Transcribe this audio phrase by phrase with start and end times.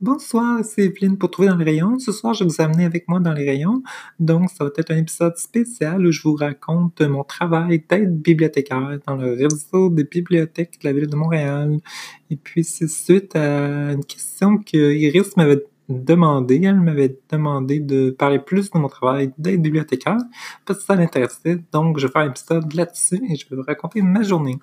[0.00, 1.98] Bonsoir, c'est Evelyne pour Trouver dans les rayons.
[1.98, 3.82] Ce soir, je vais vous amener avec moi dans les rayons.
[4.20, 9.00] Donc, ça va être un épisode spécial où je vous raconte mon travail d'être bibliothécaire
[9.08, 11.78] dans le réseau des bibliothèques de la ville de Montréal.
[12.30, 16.60] Et puis, c'est suite à une question que Iris m'avait demandé.
[16.62, 20.18] Elle m'avait demandé de parler plus de mon travail d'être bibliothécaire
[20.64, 21.58] parce que ça l'intéressait.
[21.72, 24.58] Donc, je vais faire un épisode là-dessus et je vais vous raconter ma journée.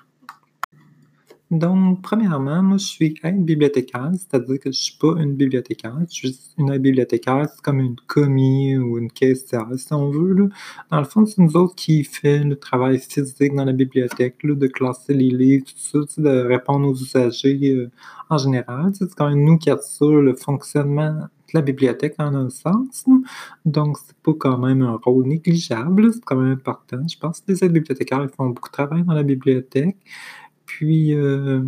[1.52, 5.95] Donc, premièrement, moi, je suis aide bibliothécaire, c'est-à-dire que je suis pas une bibliothécaire.
[6.09, 10.49] Je suis une aide bibliothécaire, c'est comme une commis ou une caissière, si on veut.
[10.90, 14.68] Dans le fond, c'est nous autres qui fait le travail physique dans la bibliothèque, de
[14.68, 17.91] classer les livres, tout ça, de répondre aux usagers euh,
[18.30, 18.91] en général.
[18.96, 23.05] C'est quand même nous qui assurons le fonctionnement de la bibliothèque en un sens.
[23.66, 27.02] Donc, c'est pas quand même un rôle négligeable, c'est quand même important.
[27.07, 29.98] Je pense que les aides bibliothécaires ils font beaucoup de travail dans la bibliothèque.
[30.77, 31.61] Puis, euh,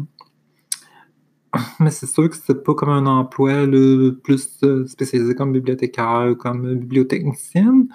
[1.80, 6.28] mais c'est sûr que c'est pas comme un emploi le plus euh, spécialisé comme bibliothécaire
[6.32, 7.88] ou comme bibliotechnicienne.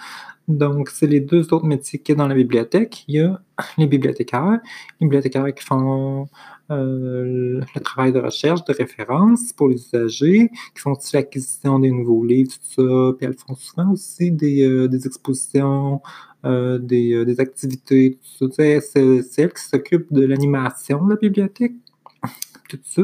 [0.49, 3.05] Donc, c'est les deux autres métiers qu'il y a dans la bibliothèque.
[3.09, 3.43] Il y a
[3.77, 4.59] les bibliothécaires,
[5.01, 6.29] les bibliothécaires qui font
[6.71, 11.91] euh, le travail de recherche, de référence pour les usagers, qui font aussi l'acquisition des
[11.91, 13.13] nouveaux livres, tout ça.
[13.19, 16.01] Puis elles font souvent aussi des, des expositions,
[16.45, 18.81] euh, des, euh, des, activités, tout ça.
[18.81, 21.75] C'est, elle qui s'occupe de l'animation de la bibliothèque,
[22.69, 23.03] tout ça.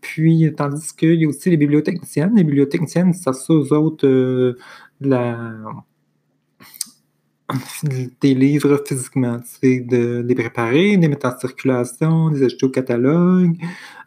[0.00, 2.30] Puis, tandis qu'il y a aussi les bibliothécaires.
[2.34, 4.56] Les bibliothécaires, ça aux autres euh,
[5.00, 5.62] la,
[8.20, 13.56] des livres physiquement, de les préparer, les mettre en circulation, les ajouter au catalogue,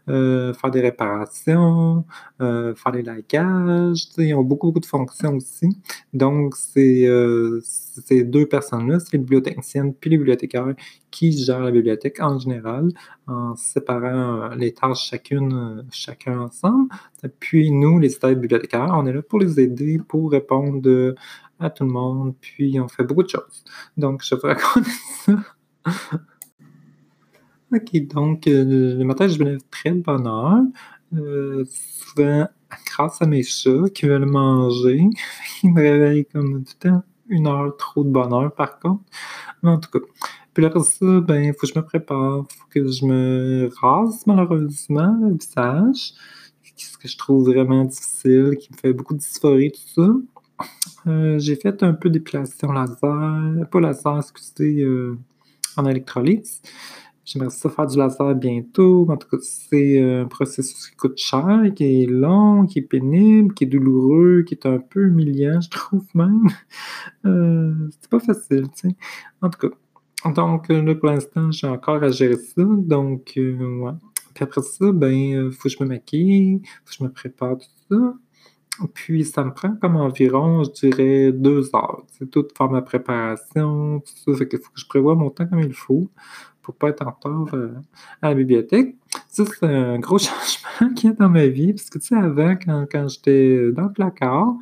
[0.09, 2.03] euh, faire des réparations,
[2.41, 4.07] euh, faire des likages.
[4.17, 5.69] Ils ont beaucoup, beaucoup de fonctions aussi.
[6.13, 9.63] Donc, c'est euh, ces deux personnes-là, c'est les bibliothécaires
[9.99, 10.73] puis les bibliothécaires
[11.09, 12.89] qui gèrent la bibliothèque en général,
[13.27, 16.89] en séparant les tâches chacune, chacun ensemble.
[17.39, 21.15] Puis nous, les stages bibliothécaires, on est là pour les aider, pour répondre
[21.59, 23.63] à tout le monde, puis on fait beaucoup de choses.
[23.95, 24.91] Donc, je vous raconter
[25.25, 25.33] ça.
[27.73, 30.61] OK, donc euh, le matin, je me lève très de bonne heure.
[31.15, 32.47] Euh, souvent,
[32.85, 35.01] grâce à mes chats qui veulent manger,
[35.63, 39.03] ils me réveillent comme tout le temps une heure trop de bonne heure, par contre.
[39.63, 40.05] Mais en tout cas.
[40.53, 42.45] Puis après ça, ben, faut que je me prépare.
[42.47, 46.13] Il faut que je me rase, malheureusement, le visage.
[46.75, 50.67] Ce que je trouve vraiment difficile, qui me fait beaucoup dysphorie, tout ça.
[51.07, 54.85] Euh, j'ai fait un peu d'épilation laser, pas laser, excusez,
[55.77, 56.61] en électrolyse.
[57.25, 59.07] J'aimerais ça faire du laser bientôt.
[59.09, 63.53] En tout cas, c'est un processus qui coûte cher, qui est long, qui est pénible,
[63.53, 66.47] qui est douloureux, qui est un peu humiliant, je trouve même.
[67.25, 68.95] Euh, c'est pas facile, tu sais.
[69.41, 70.31] En tout cas.
[70.31, 72.63] Donc, là, pour l'instant, j'ai encore à gérer ça.
[72.63, 73.91] Donc, euh, ouais.
[74.33, 77.57] Puis après ça, ben, euh, faut que je me maquille, faut que je me prépare
[77.57, 78.13] tout ça.
[78.93, 82.03] Puis, ça me prend comme environ, je dirais, deux heures.
[82.07, 84.37] C'est tout faire ma préparation, tout ça.
[84.37, 86.09] Fait qu'il faut que je prévoie mon temps comme il faut
[86.63, 87.73] pour pas être en retard euh,
[88.21, 88.95] à la bibliothèque.
[89.27, 92.15] Ça, c'est un gros changement qu'il y a dans ma vie, parce que, tu sais,
[92.15, 94.55] avant, quand, j'étais dans le placard,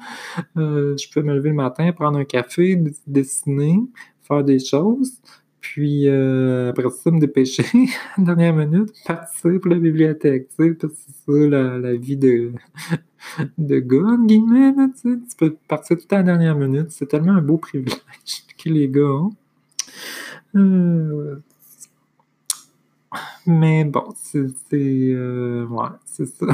[0.57, 3.79] euh, je pouvais me lever le matin, prendre un café, dessiner,
[4.23, 5.13] faire des choses,
[5.61, 7.65] puis euh, après ça, me dépêcher,
[8.17, 12.17] la dernière minute, partir pour la bibliothèque, tu sais, parce que c'est ça, la, vie
[12.17, 12.51] de,
[13.59, 17.33] de gars, guillemets, tu sais, tu peux partir tout à la dernière minute, c'est tellement
[17.33, 18.01] un beau privilège
[18.57, 19.33] que les gars ont.
[20.55, 21.35] Euh,
[23.47, 24.45] mais bon, c'est.
[24.73, 26.45] Euh, ouais, c'est ça.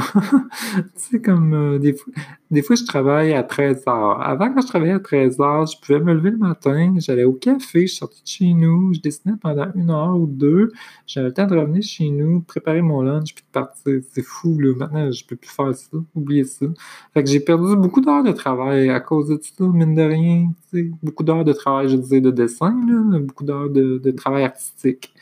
[0.96, 1.52] c'est comme.
[1.52, 2.12] Euh, des, fois,
[2.50, 4.22] des fois, je travaille à 13 heures.
[4.22, 7.34] Avant, quand je travaillais à 13 heures, je pouvais me lever le matin, j'allais au
[7.34, 10.72] café, je sortais de chez nous, je dessinais pendant une heure ou deux.
[11.06, 14.00] J'avais le temps de revenir chez nous, préparer mon lunch, puis de partir.
[14.12, 14.74] C'est fou, là.
[14.74, 15.98] Maintenant, je peux plus faire ça.
[16.14, 16.66] Oublier ça.
[17.12, 20.50] Fait que j'ai perdu beaucoup d'heures de travail à cause de ça, mine de rien.
[21.02, 25.12] Beaucoup d'heures de travail, je disais, de dessin, là, beaucoup d'heures de travail artistique.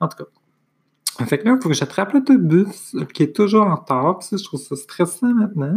[0.00, 0.39] En tout cas.
[1.26, 4.18] Fait que là, il faut que j'attrape l'autobus qui est toujours en retard.
[4.18, 5.76] Puis ça, je trouve ça stressant maintenant.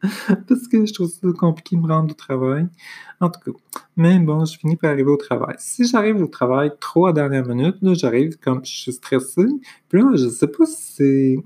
[0.48, 2.68] parce que je trouve ça compliqué de me rendre au travail.
[3.20, 3.58] En tout cas.
[3.96, 5.56] Mais bon, je finis par arriver au travail.
[5.58, 9.44] Si j'arrive au travail trop à dernière minute, là, j'arrive comme je suis stressé.
[9.88, 11.36] Puis là, je sais pas si c'est.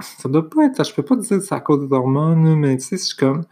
[0.00, 0.84] Ça doit pas être.
[0.84, 3.16] Je peux pas dire que c'est à cause des hormones, mais tu sais, je suis
[3.16, 3.44] comme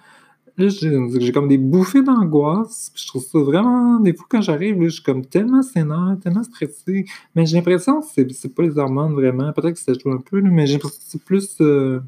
[0.59, 2.93] j'ai comme des bouffées d'angoisse.
[2.95, 3.99] Je trouve ça vraiment.
[4.01, 7.07] Des fois, quand j'arrive, je suis comme tellement sénère, tellement stressé.
[7.35, 9.53] Mais j'ai l'impression que c'est, c'est pas les hormones vraiment.
[9.53, 11.57] Peut-être que ça joue un peu, mais j'ai l'impression que c'est plus.
[11.61, 12.01] Euh,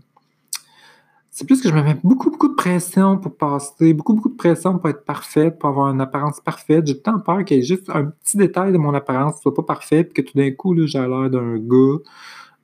[1.31, 4.37] c'est plus que je me mets beaucoup, beaucoup de pression pour passer, beaucoup, beaucoup de
[4.37, 6.87] pression pour être parfaite, pour avoir une apparence parfaite.
[6.87, 9.55] J'ai tant peur qu'il y ait juste un petit détail de mon apparence qui soit
[9.55, 11.99] pas parfait, puis que tout d'un coup, là, j'ai l'air d'un gars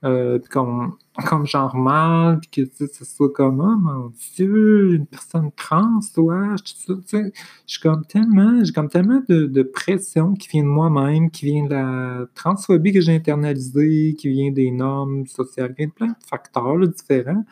[0.05, 0.97] euh, comme,
[1.29, 6.56] comme genre mal, puis que ce soit comme, oh mon Dieu, une personne trans, ouais,
[6.64, 7.32] ça, sais.
[7.67, 11.64] J'ai comme tellement, j'ai comme tellement de, de, pression qui vient de moi-même, qui vient
[11.64, 16.08] de la transphobie que j'ai internalisée, qui vient des normes sociales, qui vient de plein
[16.08, 17.44] de facteurs différents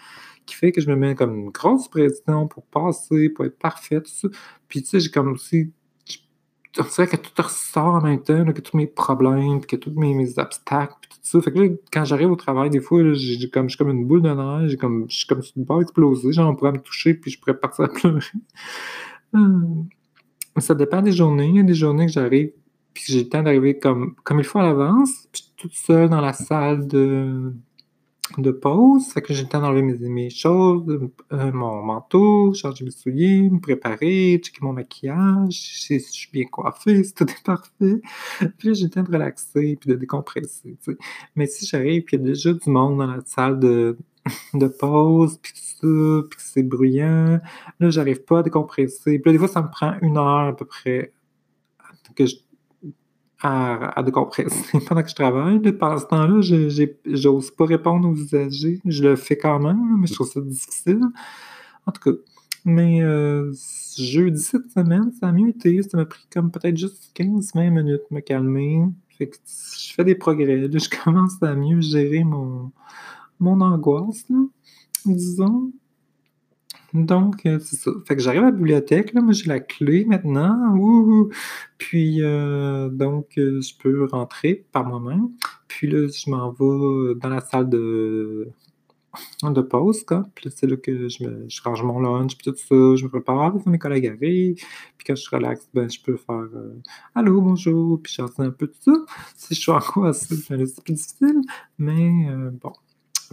[0.49, 4.07] qui fait que je me mets comme une grosse pression pour passer, pour être parfaite,
[4.07, 4.29] ça.
[4.67, 5.73] Puis tu sais, j'ai comme aussi
[6.79, 10.15] on dirait que tout ressort en même temps, que tous mes problèmes, que tous mes,
[10.15, 11.41] mes obstacles, puis tout ça.
[11.41, 14.07] Fait que là, quand j'arrive au travail, des fois, j'ai comme, je suis comme une
[14.07, 16.81] boule de neige, comme, je suis comme sur une barre explosée, genre on pourrait me
[16.81, 18.21] toucher, puis je pourrais partir à pleurer.
[19.35, 19.87] Hum.
[20.57, 21.49] ça dépend des journées.
[21.49, 22.51] Il y a des journées que j'arrive,
[22.95, 26.23] puis j'ai le temps d'arriver comme, comme il faut à l'avance, puis toute seule dans
[26.23, 27.53] la salle de,
[28.37, 29.13] de pause.
[29.13, 30.85] Fait que j'ai le temps d'enlever mes, mes choses,
[31.33, 36.45] euh, mon manteau, changer mes souliers, me préparer, checker mon maquillage, si je suis bien
[36.45, 38.01] coiffée, si tout est parfait.
[38.59, 40.77] Puis j'ai le temps de relaxer puis de décompresser.
[41.37, 43.97] Mais si j'arrive puis il y a déjà du monde dans la salle de,
[44.55, 47.41] de pause, puis tout ça, puis c'est bruyant,
[47.81, 49.19] là, j'arrive pas à décompresser.
[49.19, 51.13] Puis là, des fois, ça me prend une heure à peu près
[52.15, 52.37] que je
[53.41, 55.61] à, décompresser pendant que je travaille.
[55.73, 56.41] pendant ce temps-là,
[57.07, 58.81] j'ose pas répondre aux usagers.
[58.85, 61.01] Je le fais quand même, mais je trouve ça difficile.
[61.87, 62.19] En tout cas,
[62.65, 63.53] mais euh,
[63.97, 65.83] jeudi cette semaine, ça a mieux été.
[65.83, 68.85] Ça m'a pris comme peut-être juste 15-20 minutes de me calmer.
[69.17, 70.69] Fait que je fais des progrès.
[70.71, 72.71] je commence à mieux gérer mon,
[73.41, 74.27] mon angoisse,
[75.07, 75.73] disons.
[76.95, 77.91] Donc, euh, c'est ça.
[78.07, 81.29] Fait que j'arrive à la bibliothèque, là, moi j'ai la clé maintenant.
[81.77, 85.29] Puis, euh, donc, euh, je peux rentrer par moi-même.
[85.69, 88.49] Puis là, je m'en vais dans la salle de,
[89.43, 90.27] de pause, quoi.
[90.35, 93.55] Puis c'est là que je, je range mon lunch, puis tout ça, je me prépare,
[93.67, 94.55] mes collègues arrivent.
[94.97, 96.47] Puis quand je suis relax, ben, je peux faire
[97.15, 98.93] Allô, bonjour, puis chanter un peu tout ça.
[99.37, 101.43] Si je suis en quoi, c'est plus difficile.
[101.79, 102.29] Mais
[102.63, 102.73] bon.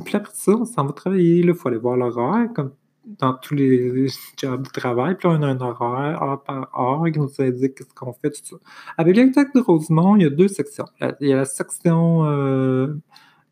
[0.04, 1.38] Puis après ça, on s'en va travailler.
[1.38, 2.72] Il faut aller voir l'horaire, comme
[3.20, 4.08] dans tous les
[4.38, 5.16] jobs de travail.
[5.16, 8.32] Puis là, on a un horaire, heure par heure, qui nous indique ce qu'on fait,
[8.32, 8.56] tout ça.
[8.98, 10.86] À la bibliothèque de Rosemont, il y a deux sections.
[11.22, 12.96] Il y a la section euh,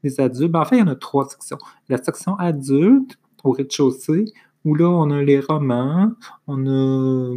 [0.03, 0.51] des adultes.
[0.51, 1.57] Ben, en fait, il y en a trois sections.
[1.89, 4.25] La section adulte, au rez-de-chaussée,
[4.65, 6.11] où là, on a les romans,
[6.47, 7.35] on a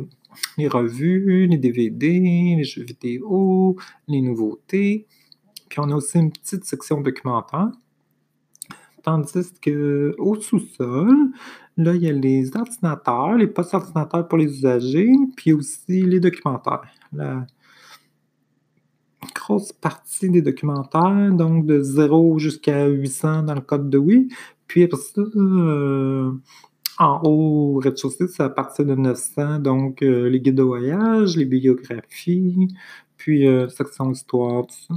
[0.59, 3.77] les revues, les DVD, les jeux vidéo,
[4.09, 5.07] les nouveautés.
[5.69, 7.71] Puis on a aussi une petite section documentaire.
[9.07, 11.31] Tandis qu'au sous-sol,
[11.79, 16.21] Là, il y a les ordinateurs, les postes ordinateurs pour les usagers, puis aussi les
[16.21, 16.91] documentaires.
[17.13, 17.47] La
[19.35, 24.29] grosse partie des documentaires, donc de 0 jusqu'à 800 dans le code de oui.
[24.67, 26.33] Puis après ça, euh,
[26.99, 31.37] en haut, au rez-de-chaussée, c'est à partir de 900, donc euh, les guides de voyage,
[31.37, 32.69] les biographies,
[33.19, 34.95] puis euh, section histoire, tout ça.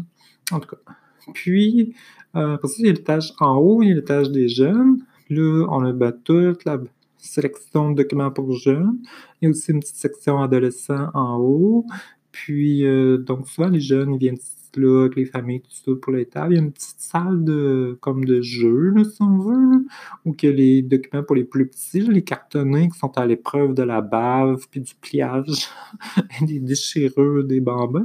[0.55, 0.93] En tout cas.
[1.33, 1.93] Puis,
[2.33, 5.03] après ça, il y a l'étage en haut, il y a l'étage des jeunes.
[5.29, 6.79] Là, on a ben, toute la
[7.17, 8.99] sélection de documents pour jeunes.
[9.41, 11.85] Il y a aussi une petite section adolescents en haut.
[12.31, 14.37] Puis, euh, donc, souvent, les jeunes, ils viennent
[14.77, 16.27] là avec les familles, tout ça, pour les.
[16.49, 19.85] Il y a une petite salle de, comme de jeu, là, si on veut,
[20.25, 23.25] où il y a les documents pour les plus petits, les cartonnés qui sont à
[23.25, 25.69] l'épreuve de la bave, puis du pliage,
[26.41, 28.03] des déchirures, des bambins,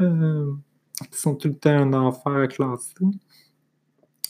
[0.00, 0.52] euh,
[1.10, 3.04] qui sont tout le temps un enfer à classer.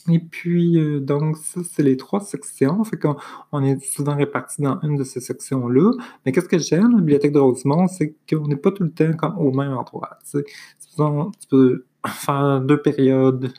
[0.09, 2.83] Et puis, euh, donc, ça, c'est les trois sections.
[2.83, 3.15] Fait qu'on
[3.51, 5.91] on est souvent répartis dans une de ces sections-là.
[6.25, 9.13] Mais qu'est-ce que j'aime, la bibliothèque de Rosemont, c'est qu'on n'est pas tout le temps
[9.13, 10.17] comme au même endroit.
[10.29, 13.51] Tu, tu peux faire deux périodes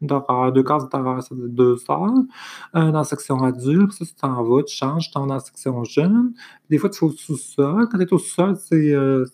[0.00, 2.10] d'horaire, deux cases d'horaire, ça dire deux heures.
[2.76, 5.40] Euh, dans la section adulte, ça, tu t'en vas, tu changes, tu vas dans la
[5.40, 6.32] section jeune.
[6.70, 7.88] Des fois, tu vas au sous-sol.
[7.90, 9.24] Quand tu es au sous-sol, c'est euh,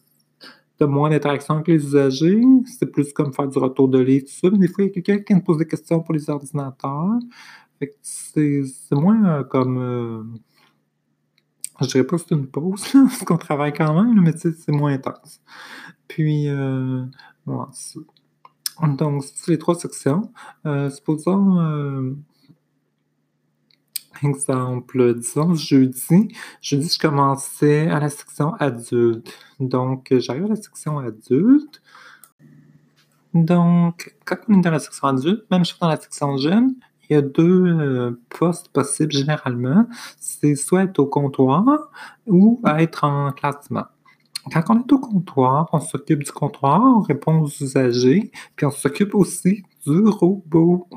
[0.81, 2.43] de moins d'interaction avec les usagers.
[2.67, 4.51] C'est plus comme faire du retour de livre, tout ça.
[4.51, 7.19] Mais des fois, il y a quelqu'un qui me pose des questions pour les ordinateurs.
[8.03, 8.63] c'est,
[8.93, 9.79] moins euh, comme.
[9.79, 10.23] Euh,
[11.81, 14.93] je dirais pas que c'est une pause, parce qu'on travaille quand même, mais c'est moins
[14.93, 15.41] intense.
[16.07, 17.05] Puis, euh,
[17.47, 20.31] donc, c'est les trois sections.
[20.91, 22.17] supposons
[24.23, 26.29] Exemple, disons jeudi,
[26.61, 29.33] jeudi, je commençais à la section adulte.
[29.61, 31.83] Donc, j'arrive à la section adulte.
[33.35, 36.77] Donc, quand on est dans la section adulte, même chose dans la section jeune,
[37.09, 39.87] il y a deux euh, postes possibles généralement.
[40.19, 41.91] C'est soit être au comptoir
[42.27, 43.85] ou être en classement.
[44.53, 48.71] Quand on est au comptoir, on s'occupe du comptoir, on répond aux usagers, puis on
[48.71, 50.89] s'occupe aussi du robot.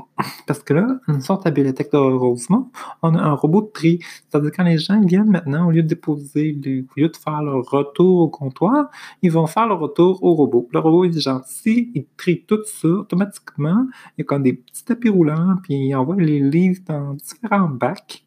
[0.46, 3.72] Parce que là, nous sommes à la bibliothèque de Rosemont, on a un robot de
[3.72, 4.00] tri.
[4.30, 7.64] C'est-à-dire quand les gens viennent maintenant, au lieu de déposer, au lieu de faire leur
[7.66, 8.90] retour au comptoir,
[9.22, 10.68] ils vont faire leur retour au robot.
[10.72, 13.86] Le robot est gentil, il trie tout ça automatiquement.
[14.18, 17.70] Il y a comme des petits tapis roulants, puis il envoie les livres dans différents
[17.70, 18.24] bacs.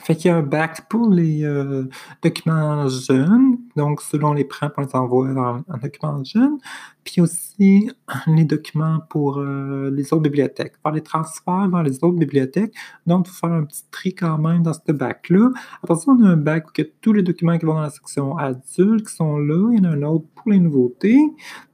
[0.00, 1.84] Fait qu'il y a un bac pour les euh,
[2.22, 6.58] documents jeunes, donc selon les prêts, on les envoie dans un document jeune,
[7.04, 7.90] puis aussi
[8.26, 12.74] les documents pour euh, les autres bibliothèques, faire les transferts dans les autres bibliothèques,
[13.06, 15.50] donc il faut faire un petit tri quand même dans ce bac-là.
[15.82, 17.74] Après ça, on a un bac où il y a tous les documents qui vont
[17.74, 20.58] dans la section adultes qui sont là, il y en a un autre pour les
[20.58, 21.20] nouveautés,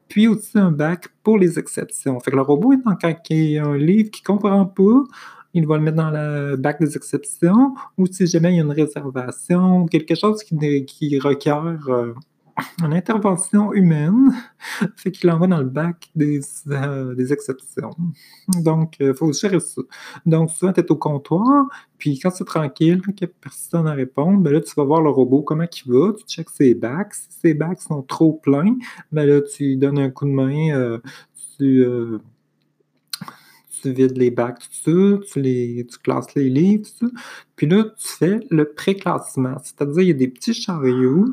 [0.09, 2.19] puis aussi un bac pour les exceptions.
[2.21, 5.05] Fait que le robot est quand il y a un livre qui ne comprend pas,
[5.55, 8.63] il va le mettre dans le bac des exceptions, ou si jamais il y a
[8.63, 12.15] une réservation, quelque chose qui, qui requiert euh,
[12.85, 14.33] une intervention humaine,
[14.97, 17.91] fait qu'il l'envoie dans le bac des, euh, exceptions.
[18.63, 19.81] Donc, il euh, faut gérer ça.
[20.27, 23.93] Donc, souvent, tu es au comptoir, puis quand c'est tranquille, qu'il n'y a personne à
[23.93, 27.15] répondre, ben là, tu vas voir le robot, comment il va, tu checks ses bacs.
[27.15, 28.77] Si ses bacs sont trop pleins,
[29.13, 31.01] ben là, tu donnes un coup de main,
[31.57, 31.85] tu
[33.81, 36.89] tu vides les bacs, tout tu, les, tu classes les livres.
[37.57, 39.57] Puis là, tu fais le pré-classement.
[39.63, 41.27] C'est-à-dire, il y a des petits chariots,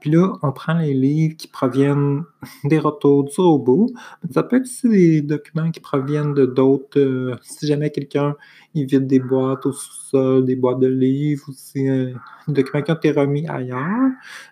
[0.00, 2.24] puis là, on prend les livres qui proviennent
[2.64, 3.90] des retours du robot.
[4.30, 6.98] Ça peut être aussi des documents qui proviennent de d'autres.
[6.98, 8.34] Euh, si jamais quelqu'un
[8.74, 12.14] vide des boîtes au sous-sol, des boîtes de livres, ou c'est euh,
[12.48, 14.10] des qui ont été remis ailleurs.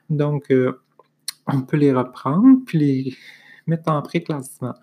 [0.09, 0.73] Donc, euh,
[1.47, 3.17] on peut les reprendre, puis les
[3.71, 4.75] mettre en pré-classement.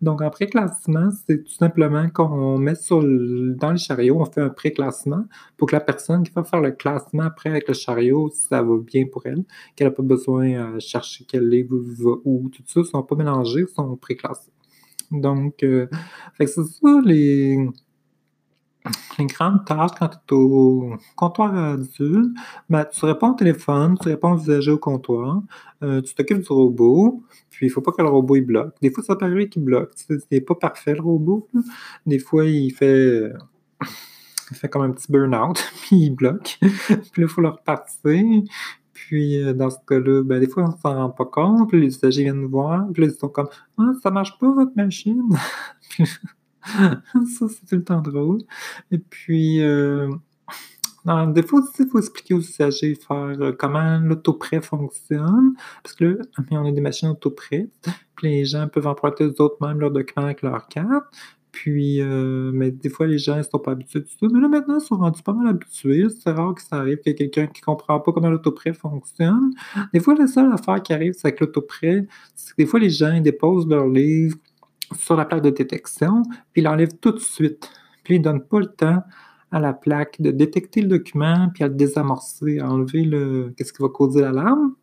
[0.00, 4.50] Donc, en pré-classement, c'est tout simplement qu'on met sur dans le chariot, on fait un
[4.50, 5.24] pré-classement
[5.56, 8.62] pour que la personne qui va faire le classement après avec le chariot, si ça
[8.62, 12.62] va bien pour elle, qu'elle n'a pas besoin de chercher quel livre va où, tout
[12.66, 14.52] ça, ne sont pas mélangés, sont pré-classés.
[15.10, 15.86] Donc, euh,
[16.38, 17.68] c'est ça, les,
[19.18, 22.36] les grandes tâches quand tu es au comptoir adulte,
[22.68, 25.42] ben, tu réponds au téléphone, tu réponds aux usagers au comptoir,
[25.82, 28.74] euh, tu t'occupes du robot, puis il faut pas que le robot il bloque.
[28.82, 29.92] Des fois, ça peut arriver qu'il bloque.
[29.96, 31.48] C'est pas parfait le robot.
[32.06, 33.32] Des fois, il fait.
[34.52, 36.58] Fait comme un petit burn-out, puis il bloque.
[36.60, 38.42] puis là, il faut le repartir.
[38.92, 41.70] Puis, euh, dans ce cas-là, ben, des fois, on s'en rend pas compte.
[41.70, 42.86] Puis les usagers viennent nous voir.
[42.92, 43.48] Puis là, ils sont comme
[43.78, 45.22] Ah, ça marche pas, votre machine.
[47.38, 48.42] ça, c'est tout le temps drôle.
[48.90, 50.08] Et puis, euh,
[51.28, 55.54] des fois il faut expliquer aux usagers faire euh, comment l'autoprêt fonctionne.
[55.82, 56.14] Parce que là,
[56.50, 57.68] on a des machines autoprêt.
[58.16, 61.04] Puis les gens peuvent emprunter eux autres même leurs documents avec leur carte.
[61.54, 64.26] Puis, euh, mais des fois, les gens ne sont pas habitués de ça.
[64.32, 66.06] Mais là, maintenant, ils sont rendus pas mal habitués.
[66.08, 68.72] C'est rare que ça arrive qu'il y ait quelqu'un qui ne comprend pas comment l'autoprêt
[68.72, 69.52] fonctionne.
[69.92, 72.90] Des fois, la seule affaire qui arrive, c'est avec l'autoprêt, c'est que des fois, les
[72.90, 74.36] gens déposent leurs livres
[74.98, 76.22] sur la plaque de détection,
[76.52, 77.70] puis il l'enlève tout de suite.
[78.02, 79.02] Puis il ne donne pas le temps
[79.50, 83.54] à la plaque de détecter le document, puis à le désamorcer, à enlever le.
[83.56, 84.74] Qu'est-ce qui va causer l'alarme?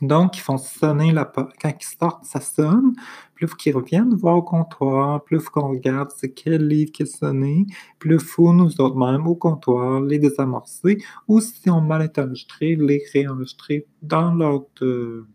[0.00, 1.52] Donc, ils font sonner la porte.
[1.60, 2.92] Quand ils sortent, ça sonne.
[2.96, 3.02] Là,
[3.42, 5.16] il faut qu'ils reviennent voir au comptoir.
[5.16, 7.66] Là, il faut qu'on regarde c'est quel livre qui est sonné.
[7.98, 10.98] Puis il faut nous autres même au comptoir les désamorcer.
[11.28, 15.26] Ou si on mal été enregistrés, les réenregistrer dans l'autre euh,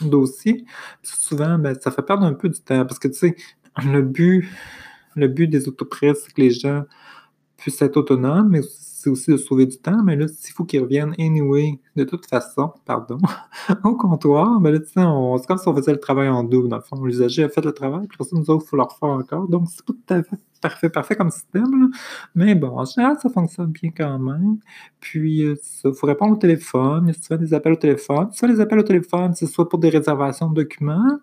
[0.00, 0.64] dossier.
[1.02, 3.36] souvent, ben, ça fait perdre un peu du temps parce que tu sais,
[3.84, 4.48] le but,
[5.16, 6.84] le but des autoprêts, c'est que les gens
[7.56, 10.02] puissent être autonomes, mais c'est aussi de sauver du temps.
[10.02, 13.18] Mais là, s'il faut qu'ils reviennent anyway, de toute façon, pardon,
[13.84, 16.68] au comptoir, ben là, tu sais, c'est comme si on faisait le travail en double,
[16.68, 17.02] dans le fond.
[17.04, 19.48] L'usager a fait le travail, puis pour ça, nous autres, il faut le refaire encore.
[19.48, 21.90] Donc, c'est pas tout à fait parfait, parfait comme système,
[22.34, 24.56] mais bon, en général, ça fonctionne bien quand même.
[24.98, 28.30] Puis, il euh, faut répondre au téléphone, si tu fais des appels au téléphone.
[28.32, 31.18] Fais des appels au téléphone, c'est soit pour des réservations de documents,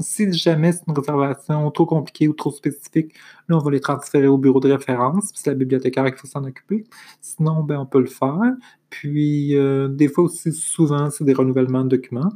[0.00, 3.14] si jamais c'est une réservation trop compliquée ou trop spécifique,
[3.48, 6.26] là, on va les transférer au bureau de référence, puis c'est la bibliothécaire qui faut
[6.26, 6.84] s'en occuper.
[7.22, 8.52] Sinon, ben, on peut le faire.
[8.90, 12.32] Puis, euh, des fois aussi, souvent, c'est des renouvellements de documents.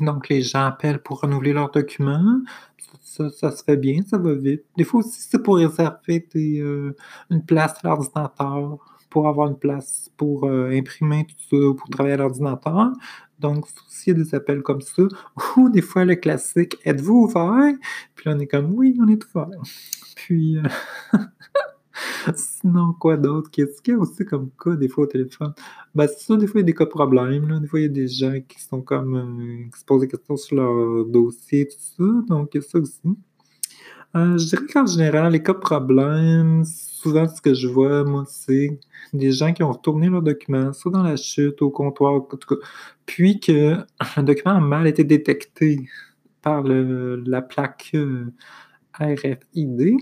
[0.00, 2.40] Donc, les gens appellent pour renouveler leurs documents.
[3.08, 4.64] Ça, ça, se fait bien, ça va vite.
[4.76, 6.94] Des fois aussi, c'est pour réserver euh,
[7.30, 12.14] une place à l'ordinateur, pour avoir une place pour euh, imprimer tout ça, pour travailler
[12.14, 12.92] à l'ordinateur.
[13.38, 15.04] Donc, s'il y a des appels comme ça,
[15.56, 17.74] ou des fois le classique, êtes-vous ouvert?
[18.14, 19.48] Puis là, on est comme, oui, on est ouvert.
[20.14, 20.62] Puis, euh,
[22.34, 23.50] sinon, quoi d'autre?
[23.50, 25.52] Qu'est-ce qu'il y a aussi comme cas des fois au téléphone?
[25.94, 27.48] Ben, c'est ça, des fois, il y a des cas problèmes.
[27.48, 27.58] Là.
[27.60, 30.08] Des fois, il y a des gens qui sont comme, euh, qui se posent des
[30.08, 32.04] questions sur leur dossier, tout ça.
[32.28, 33.16] Donc, il y a ça aussi.
[34.16, 38.78] Euh, je dirais qu'en général, les cas problèmes, souvent, ce que je vois, moi, c'est
[39.12, 42.38] des gens qui ont retourné leurs documents, soit dans la chute, au comptoir, en tout
[42.56, 42.66] cas,
[43.06, 43.76] puis que
[44.22, 45.88] document a mal été détecté
[46.42, 48.32] par la plaque euh,
[48.98, 49.98] RFID.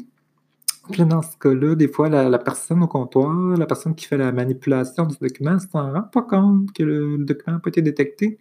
[0.91, 4.33] Puis dans ce cas-là, des fois, la, personne au comptoir, la personne qui fait la
[4.33, 8.39] manipulation du document, ne s'en rend pas compte que le, document n'a pas été détecté.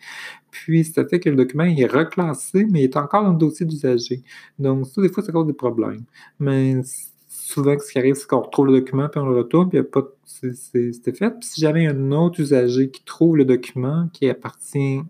[0.51, 3.65] Puis ça fait que le document est reclassé, mais il est encore dans le dossier
[3.65, 4.23] d'usager.
[4.59, 6.03] Donc ça, des fois, ça cause des problèmes.
[6.39, 6.81] Mais
[7.27, 10.03] souvent, ce qui arrive, c'est qu'on retrouve le document, puis on le retourne, puis pas
[10.25, 11.31] c'était fait.
[11.31, 15.01] Puis si jamais il a un autre usager qui trouve le document qui appartient,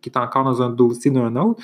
[0.00, 1.62] qui est encore dans un dossier d'un autre,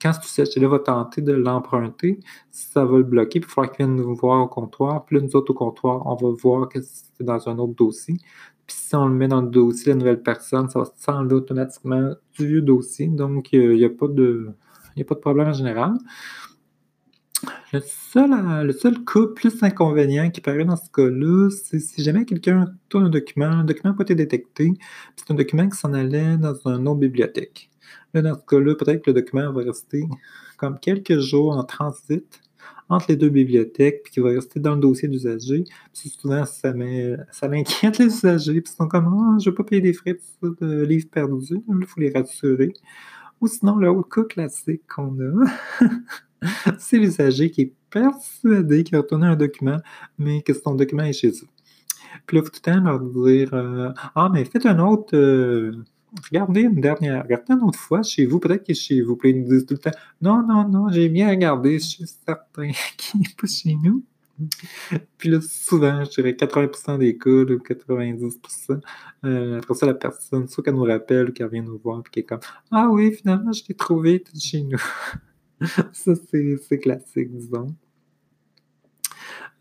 [0.00, 3.84] quand ce usager-là va tenter de l'emprunter, ça va le bloquer, puis il faudra qu'il
[3.84, 5.04] vienne nous voir au comptoir.
[5.04, 8.16] Puis là, nous autres, au comptoir, on va voir que c'est dans un autre dossier.
[8.66, 12.14] Puis si on le met dans le dossier, la nouvelle personne, ça va s'enlever automatiquement
[12.38, 13.08] du vieux dossier.
[13.08, 14.50] Donc, il n'y a, pas de,
[14.98, 15.94] a pas de problème en général.
[17.72, 22.24] Le seul, le seul cas plus inconvénient qui paraît dans ce cas-là, c'est si jamais
[22.24, 24.72] quelqu'un tourne un document, un document n'a pas été détecté,
[25.16, 27.67] c'est un document qui s'en allait dans une autre bibliothèque.
[28.14, 30.04] Là, dans ce cas-là, peut-être que le document va rester
[30.56, 32.40] comme quelques jours en transit
[32.88, 35.64] entre les deux bibliothèques, puis qu'il va rester dans le dossier d'usager.
[35.92, 36.72] Puis souvent, ça,
[37.30, 37.64] ça les
[38.00, 40.82] usagers, puis ils sont comme ah, je ne veux pas payer des frais de, de
[40.84, 42.72] livres perdus, il faut les rassurer.
[43.40, 45.44] Ou sinon, le cas classique qu'on a,
[46.78, 49.78] c'est l'usager qui est persuadé qu'il a retourné un document,
[50.18, 51.48] mais que son document est chez eux.
[52.26, 55.16] Puis là, il faut tout le temps leur dire euh, Ah, mais faites un autre.
[55.16, 55.72] Euh,
[56.30, 59.16] regardez une dernière, regardez une autre fois chez vous, peut-être est chez vous.
[59.16, 62.06] Puis ils nous disent tout le temps Non, non, non, j'ai bien regardé, je suis
[62.06, 64.04] certain qu'il n'est pas chez nous.
[65.18, 68.80] Puis là, souvent, je dirais 80% des cas, 90%,
[69.24, 72.22] euh, après ça, la personne, soit qu'elle nous rappelle, qu'elle vient nous voir, puis qu'elle
[72.22, 74.80] est comme Ah oui, finalement, je l'ai trouvé, tout chez nous.
[75.92, 77.74] ça, c'est classique, disons.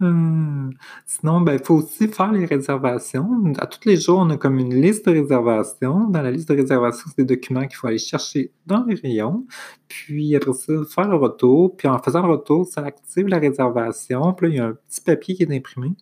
[0.01, 0.69] Euh,
[1.05, 3.27] sinon, ben, il faut aussi faire les réservations.
[3.57, 6.07] À tous les jours, on a comme une liste de réservations.
[6.09, 9.45] Dans la liste de réservations, c'est des documents qu'il faut aller chercher dans les rayons.
[9.87, 11.75] Puis après ça, faire le retour.
[11.75, 14.33] Puis en faisant le retour, ça active la réservation.
[14.33, 15.93] Puis là, il y a un petit papier qui est imprimé.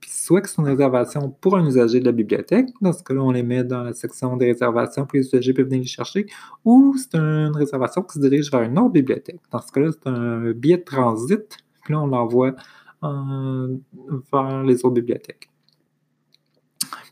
[0.00, 3.22] Puis soit que c'est une réservation pour un usager de la bibliothèque, dans ce cas-là,
[3.22, 6.26] on les met dans la section des réservations, puis les usagers peuvent venir les chercher,
[6.64, 9.40] ou c'est une réservation qui se dirige vers une autre bibliothèque.
[9.52, 12.56] Dans ce cas-là, c'est un billet de transit, puis là, on l'envoie
[13.02, 15.52] vers les autres bibliothèques.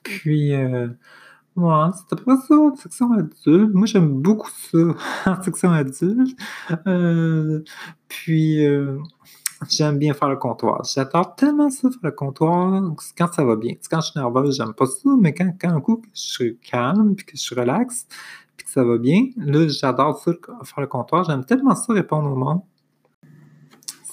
[0.02, 0.88] Puis, euh,
[1.56, 3.74] ouais, c'était pas ça, en section adulte.
[3.74, 4.78] Moi, j'aime beaucoup ça,
[5.26, 6.36] en section adulte.
[6.86, 7.62] Euh,
[8.08, 8.98] puis, euh,
[9.68, 10.82] j'aime bien faire le comptoir.
[10.84, 13.74] J'adore tellement ça, faire le comptoir, quand ça va bien.
[13.90, 17.14] Quand je suis nerveuse, j'aime pas ça, mais quand, quand un coup, je suis calme,
[17.14, 18.06] puis que je suis relax,
[18.56, 20.32] puis que ça va bien, là, j'adore ça,
[20.64, 21.24] faire le comptoir.
[21.24, 22.62] J'aime tellement ça, répondre au monde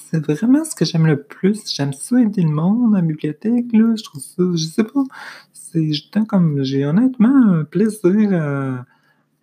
[0.10, 1.64] c'est vraiment ce que j'aime le plus.
[1.74, 3.94] J'aime ça aider le monde en bibliothèque, là.
[3.96, 5.04] Je trouve ça, je sais pas,
[5.54, 5.92] c'est
[6.28, 8.86] comme, j'ai honnêtement un plaisir à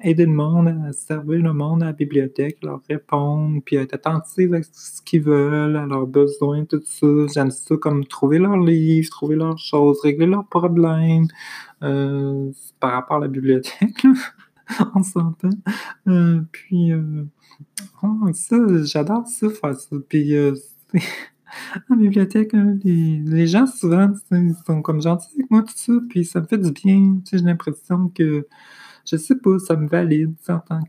[0.03, 4.53] aider le monde, à servir le monde à la bibliothèque, leur répondre, puis être attentif
[4.53, 7.07] à ce qu'ils veulent, à leurs besoins, tout ça.
[7.33, 11.27] J'aime ça comme trouver leurs livres, trouver leurs choses, régler leurs problèmes
[11.83, 12.51] euh,
[12.81, 14.05] par rapport à la bibliothèque,
[15.03, 15.51] s'entend.
[16.09, 17.25] Euh, puis, euh,
[18.03, 19.97] Oh, ça, j'adore ça, faire ça.
[20.09, 20.55] Puis, euh,
[21.91, 26.25] en bibliothèque, hein, les, gens, souvent, ils sont comme gentils avec moi, tout ça, puis
[26.25, 27.21] ça me fait du bien.
[27.31, 28.47] j'ai l'impression que
[29.05, 30.81] je sais pas, ça me valide en tant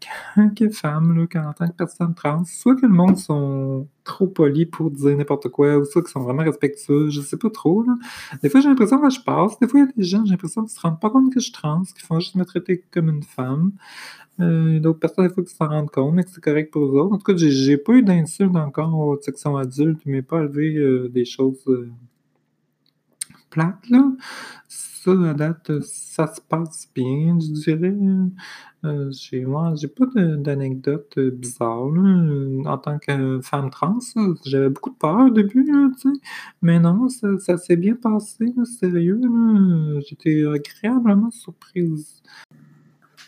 [0.55, 2.43] que, femme, là, en tant que personne trans.
[2.45, 6.21] Soit que le monde sont trop polis pour dire n'importe quoi, ou soit qu'ils sont
[6.21, 7.83] vraiment respectueux, je sais pas trop.
[7.83, 7.95] Là.
[8.41, 9.59] Des fois, j'ai l'impression que je passe.
[9.59, 11.39] Des fois, il y a des gens, j'ai l'impression qu'ils se rendent pas compte que
[11.39, 13.71] je suis trans, qu'ils font juste me traiter comme une femme.
[14.39, 16.99] Euh, d'autres personnes, des fois, qui s'en rendent compte, mais que c'est correct pour eux
[16.99, 17.15] autres.
[17.15, 21.09] En tout cas, j'ai pas eu d'insultes encore aux sections adultes, mais pas élevé euh,
[21.09, 21.89] des choses euh,
[23.55, 23.77] là
[24.67, 27.95] ça, date, ça se passe bien, je dirais.
[28.83, 29.11] Euh,
[29.47, 33.99] moi, j'ai pas d'anecdote bizarre en tant que femme trans.
[34.45, 35.71] J'avais beaucoup de peur au début,
[36.61, 39.21] mais non, ça, s'est bien passé, sérieux.
[40.07, 42.21] J'étais agréablement surprise.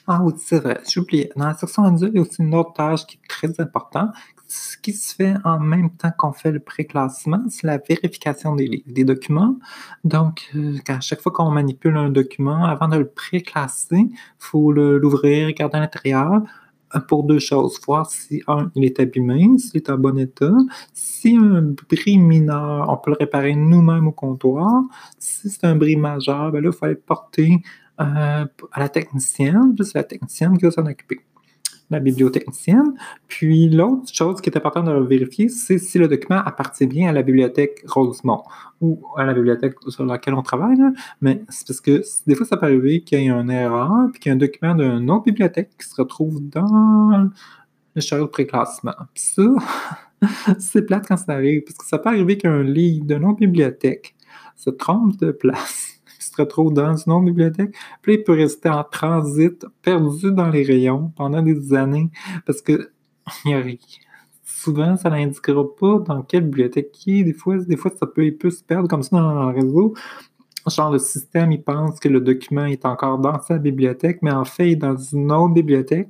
[0.09, 1.31] Ah oui, c'est vrai, oublié.
[1.35, 4.11] Dans la section adulte, il y a aussi une autre tâche qui est très importante,
[4.47, 8.67] ce qui se fait en même temps qu'on fait le préclassement, c'est la vérification des
[8.67, 9.57] livres, des documents.
[10.03, 14.71] Donc, euh, à chaque fois qu'on manipule un document, avant de le préclasser, il faut
[14.71, 16.41] l'ouvrir, regarder à l'intérieur
[16.95, 17.79] euh, pour deux choses.
[17.85, 20.53] Voir si, un, il est abîmé, s'il est en bon état.
[20.93, 24.83] Si un bris mineur, on peut le réparer nous-mêmes au comptoir.
[25.19, 27.61] Si c'est un bris majeur, ben là, il faut aller porter
[27.99, 31.19] euh, à la technicienne, c'est la technicienne qui va s'en occuper
[31.89, 32.93] la bibliothécaine.
[33.27, 37.13] Puis l'autre chose qui est importante de vérifier, c'est si le document appartient bien à
[37.13, 38.43] la bibliothèque Rosemont
[38.81, 40.77] ou à la bibliothèque sur laquelle on travaille.
[41.21, 44.19] Mais c'est parce que des fois, ça peut arriver qu'il y ait une erreur, puis
[44.19, 47.29] qu'il y a un document d'une autre bibliothèque qui se retrouve dans
[47.95, 48.93] le chariot de préclassement.
[49.13, 49.43] Puis ça,
[50.59, 54.15] C'est plate quand ça arrive, parce que ça peut arriver qu'un livre de non-bibliothèque
[54.55, 55.96] se trompe de place,
[56.37, 60.63] se retrouve dans une autre bibliothèque, puis il peut rester en transit, perdu dans les
[60.63, 62.09] rayons pendant des années,
[62.45, 62.91] parce que
[63.45, 63.63] il y a.
[64.43, 67.23] Souvent, ça n'indiquera pas dans quelle bibliothèque il est.
[67.23, 69.93] Des fois, des fois ça peut, peut se perdre comme ça dans le réseau.
[70.69, 74.45] Genre, le système, il pense que le document est encore dans sa bibliothèque, mais en
[74.45, 76.09] fait, il est dans une autre bibliothèque,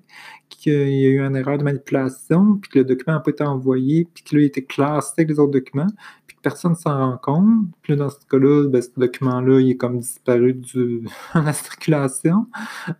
[0.57, 3.43] qu'il y a eu une erreur de manipulation, puis que le document n'a pas été
[3.43, 5.87] envoyé, puis qu'il a été classé avec les autres documents,
[6.25, 7.67] puis que personne ne s'en rend compte.
[7.81, 11.03] Puis là, dans ce cas-là, ben, ce document-là, il est comme disparu de
[11.35, 12.47] la circulation.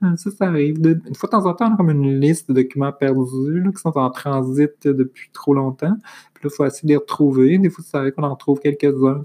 [0.04, 0.78] Euh, ça, ça arrive.
[0.78, 3.82] Une fois de temps en temps, on a comme une liste de documents perdus qui
[3.82, 5.98] sont en transit depuis trop longtemps.
[6.50, 7.58] Faut essayer de les retrouver.
[7.58, 9.24] Des fois, ça arrive qu'on en trouve quelques-uns.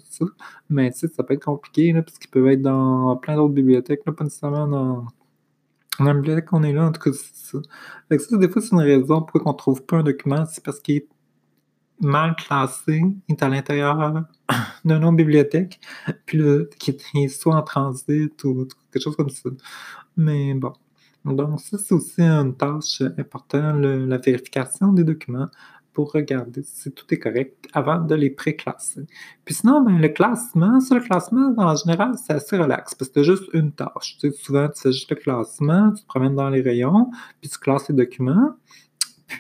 [0.71, 4.25] Mais ça peut être compliqué, là, parce qu'ils peuvent être dans plein d'autres bibliothèques, pas
[4.25, 5.07] nécessairement dans
[6.01, 7.59] la bibliothèque qu'on est là, en tout cas, c'est ça.
[8.19, 10.81] Ça, des fois, c'est une raison pourquoi on ne trouve pas un document, c'est parce
[10.81, 11.09] qu'il est
[12.01, 14.25] mal classé, il est à l'intérieur
[14.85, 15.81] d'une autre bibliothèque,
[16.27, 16.65] puis là,
[17.15, 19.51] est soit en transit ou quelque chose comme ça.
[20.17, 20.73] Mais bon.
[21.25, 25.49] Donc, ça, c'est aussi une tâche importante, la vérification des documents
[25.93, 29.03] pour regarder si tout est correct avant de les pré-classer.
[29.45, 33.21] Puis sinon, ben, le classement, sur le classement, en général, c'est assez relax parce que
[33.21, 34.19] tu juste une tâche.
[34.41, 37.89] Souvent, tu fais juste le classement, tu te promènes dans les rayons, puis tu classes
[37.89, 38.57] les documents.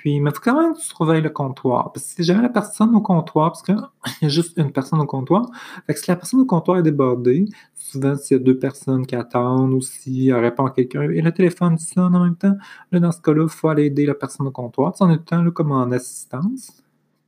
[0.00, 1.92] Puis, mais faut quand même que tu surveilles le comptoir.
[1.92, 3.76] Parce que si jamais la personne au comptoir, parce qu'il
[4.22, 5.46] y a juste une personne au comptoir,
[5.94, 9.74] si la personne au comptoir est débordée, souvent s'il y a deux personnes qui attendent
[9.74, 12.56] ou s'il répond à quelqu'un et le téléphone sonne en même temps,
[12.90, 14.94] là, dans ce cas-là, il faut aller aider la personne au comptoir.
[15.00, 16.82] En temps là, comme en assistance.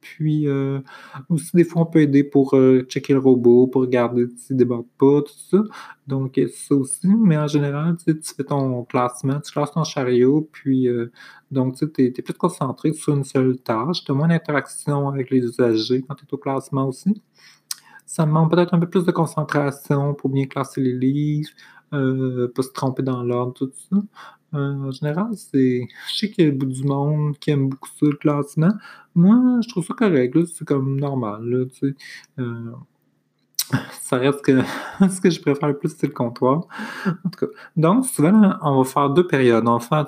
[0.05, 0.81] Puis euh,
[1.31, 4.59] aussi, des fois, on peut aider pour euh, checker le robot, pour regarder s'il ne
[4.59, 5.65] déborde pas, tout ça.
[6.07, 7.09] Donc, ça aussi.
[7.09, 11.11] Mais en général, tu, fais ton classement, tu classes ton chariot, puis euh,
[11.51, 14.05] donc, tu es, plus concentré sur une seule tâche.
[14.05, 17.23] Tu as moins d'interaction avec les usagers quand tu es au classement aussi.
[18.05, 21.51] Ça demande peut-être un peu plus de concentration pour bien classer les livres,
[21.91, 23.97] pas se tromper dans l'ordre, tout ça.
[24.55, 25.87] Euh, en général, c'est.
[26.11, 28.73] Je sais qu'il y a bout du monde qui aime beaucoup ça, le classement.
[29.15, 31.95] Moi, je trouve ça correct, c'est comme normal, là, tu sais.
[32.41, 32.73] Euh,
[34.01, 34.61] ça reste que
[35.09, 36.67] ce que je préfère le plus, c'est le comptoir.
[37.07, 37.53] En tout cas.
[37.77, 39.67] Donc, souvent, on va faire deux périodes.
[39.67, 40.07] On va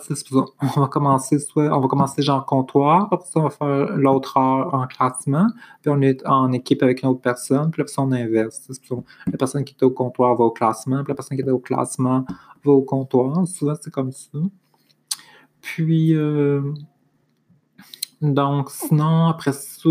[0.77, 4.37] on va commencer soit, on va commencer genre comptoir, après ça, on va faire l'autre
[4.37, 5.47] heure en classement,
[5.83, 8.69] puis on est en équipe avec une autre personne, puis là, on inverse.
[9.27, 11.59] La personne qui est au comptoir va au classement, puis la personne qui est au
[11.59, 12.25] classement
[12.73, 13.47] au comptoir.
[13.47, 14.39] Souvent, c'est comme ça.
[15.61, 16.61] Puis, euh,
[18.23, 19.89] donc, sinon, après ça,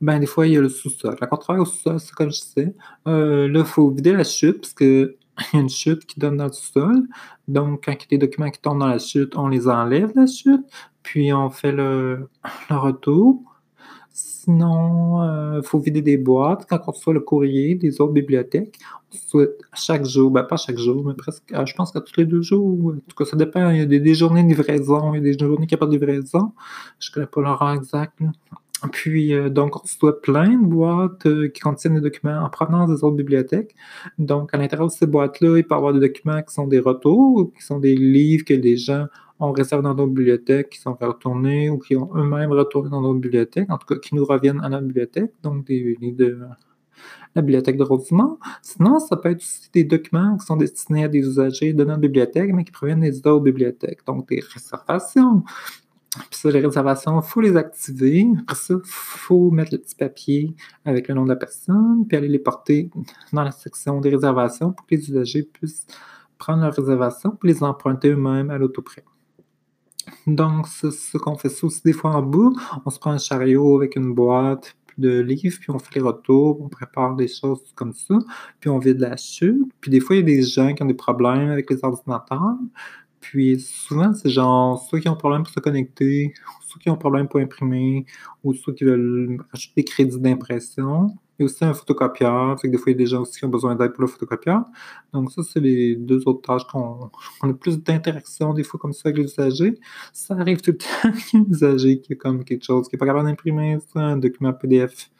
[0.00, 1.16] ben, des fois, il y a le sous-sol.
[1.20, 2.74] La contraire au sous-sol, c'est comme je sais.
[3.08, 5.14] Euh, là, il faut vider la chute, parce qu'il
[5.54, 7.08] y a une chute qui donne dans le sous-sol.
[7.48, 10.12] Donc, quand il y a des documents qui tombent dans la chute, on les enlève,
[10.14, 10.64] la chute,
[11.02, 12.28] puis on fait le,
[12.70, 13.42] le retour.
[14.12, 16.66] Sinon, il euh, faut vider des boîtes.
[16.68, 18.78] Quand on reçoit le courrier des autres bibliothèques,
[19.12, 22.18] on souhaite chaque jour, ben pas chaque jour, mais presque, euh, je pense qu'à tous
[22.18, 22.92] les deux jours.
[22.94, 23.70] En tout cas, ça dépend.
[23.70, 25.86] Il y a des, journées de livraison, il y a des journées qui a pas
[25.86, 26.52] de livraison.
[26.98, 28.18] Je ne connais pas l'heure exact.
[28.90, 33.04] Puis, euh, donc, on reçoit plein de boîtes qui contiennent des documents en provenance des
[33.04, 33.74] autres bibliothèques.
[34.18, 36.80] Donc, à l'intérieur de ces boîtes-là, il peut y avoir des documents qui sont des
[36.80, 39.06] retours, qui sont des livres que les gens
[39.42, 43.14] on réserve dans nos bibliothèques, qui sont retournés ou qui ont eux-mêmes retourné dans nos
[43.14, 46.38] bibliothèques, en tout cas qui nous reviennent à notre bibliothèque, donc des de
[47.34, 48.38] la bibliothèque de Rosemont.
[48.62, 52.00] Sinon, ça peut être aussi des documents qui sont destinés à des usagers de notre
[52.00, 55.42] bibliothèque, mais qui proviennent des autres bibliothèques, donc des réservations.
[56.30, 58.26] Puis ça, les réservations, il faut les activer.
[58.42, 62.16] Après ça, il faut mettre le petit papier avec le nom de la personne, puis
[62.16, 62.90] aller les porter
[63.32, 65.86] dans la section des réservations pour que les usagers puissent
[66.36, 69.04] prendre leurs réservations pour les emprunter eux-mêmes à l'autoprêt.
[70.26, 72.56] Donc, ce qu'on fait aussi des fois en bout.
[72.84, 76.60] On se prend un chariot avec une boîte de livres, puis on fait les retours,
[76.60, 78.18] on prépare des choses comme ça,
[78.60, 79.70] puis on vide la chute.
[79.80, 82.56] Puis des fois, il y a des gens qui ont des problèmes avec les ordinateurs.
[83.20, 86.34] Puis souvent, c'est genre ceux qui ont problème pour se connecter,
[86.66, 88.04] ceux qui ont problème pour imprimer,
[88.44, 92.60] ou ceux qui veulent acheter des crédits d'impression a aussi un photocopieur.
[92.60, 94.02] Fait que des fois, il y a des gens aussi qui ont besoin d'aide pour
[94.02, 94.64] le photocopieur.
[95.12, 97.10] Donc, ça, c'est les deux autres tâches qu'on
[97.42, 99.78] a plus d'interaction des fois comme ça avec les usagers.
[100.12, 102.88] Ça arrive tout le temps qu'il y a un usager qui a comme quelque chose
[102.88, 105.10] qui n'est pas capable d'imprimer, un document PDF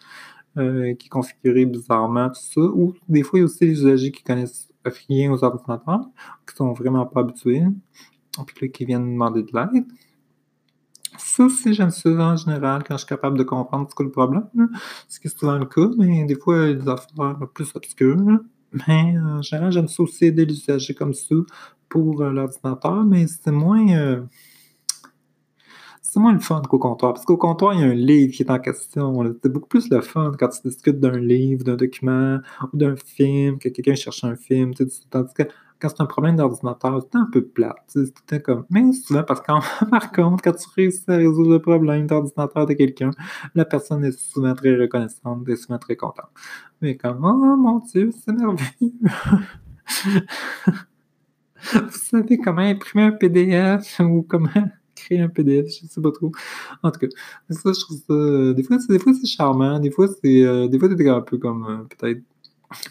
[0.59, 2.61] euh, qui est configuré bizarrement, tout ça.
[2.61, 4.69] Ou des fois, il y a aussi les usagers qui connaissent
[5.09, 6.07] rien aux ordinateurs,
[6.47, 7.63] qui sont vraiment pas habitués,
[8.47, 9.85] puis qui viennent demander de l'aide.
[11.19, 14.11] Ça aussi, j'aime ça en général quand je suis capable de comprendre ce qu'est le
[14.11, 14.49] problème.
[15.09, 17.71] Ce qui est souvent le cas, mais des fois, il y a des affaires plus
[17.75, 18.41] obscures.
[18.89, 20.47] Mais en général, j'aime ça aussi aider
[20.97, 21.35] comme ça
[21.89, 23.87] pour euh, l'ordinateur, mais c'est moins.
[23.91, 24.23] Euh,
[26.01, 27.15] c'est moins le fun qu'au comptoir.
[27.15, 29.35] Parce qu'au comptoir, il y a un livre qui est en question.
[29.43, 32.39] C'est beaucoup plus le fun quand tu discutes d'un livre, d'un document
[32.73, 34.75] ou d'un film, que quelqu'un cherche un film.
[34.75, 35.45] Tandis que
[35.83, 37.75] quand c'est un problème d'ordinateur, c'est un peu plat.
[37.89, 38.65] C'était comme.
[38.71, 39.47] Mais souvent, parce que
[39.91, 43.11] par contre, quand tu réussis à résoudre le problème d'ordinateur de quelqu'un,
[43.57, 46.31] la personne est souvent très reconnaissante et souvent très contente.
[46.81, 48.93] Mais comme, oh mon Dieu, c'est merveilleux!
[51.75, 54.49] Vous savez comment imprimer un PDF ou comment
[54.95, 56.31] créer un PDF, je sais pas trop.
[56.83, 57.07] En tout cas,
[57.51, 58.53] ça, je trouve ça.
[58.55, 60.45] Des fois, c'est, des fois, c'est charmant, des fois, c'est.
[60.45, 61.67] Euh, des fois, t'es un peu comme.
[61.67, 62.23] Euh, peut-être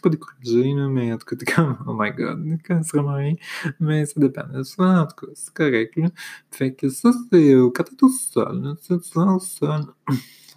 [0.01, 3.35] pas découragé, là, mais en tout cas, t'es comme, oh my god, c'est vraiment rien.
[3.79, 4.63] Mais ça dépend.
[4.63, 5.95] Souvent, en tout cas, c'est correct.
[5.97, 6.09] Là.
[6.51, 8.61] Fait que ça, c'est euh, quand t'es tout seul.
[8.61, 9.81] Là, tu tout seul.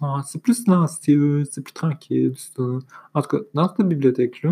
[0.01, 2.33] Ah, c'est plus silencieux, c'est plus tranquille.
[2.35, 2.63] Ça.
[3.13, 4.51] En tout cas, dans cette bibliothèque-là,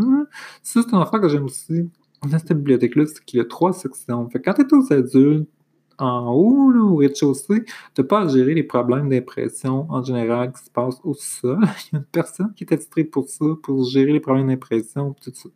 [0.61, 1.89] ça, c'est un affaire que j'aime aussi.
[2.21, 4.29] Dans cette bibliothèque-là, c'est qu'il y a trois sections.
[4.29, 5.49] Fait que quand t'es aux adultes,
[5.97, 10.51] en haut, là, au rez-de-chaussée, tu n'as pas à gérer les problèmes d'impression en général
[10.51, 11.59] qui se passent au sol.
[11.91, 15.15] Il y a une personne qui est attitrée pour ça, pour gérer les problèmes d'impression,
[15.21, 15.49] tout ça.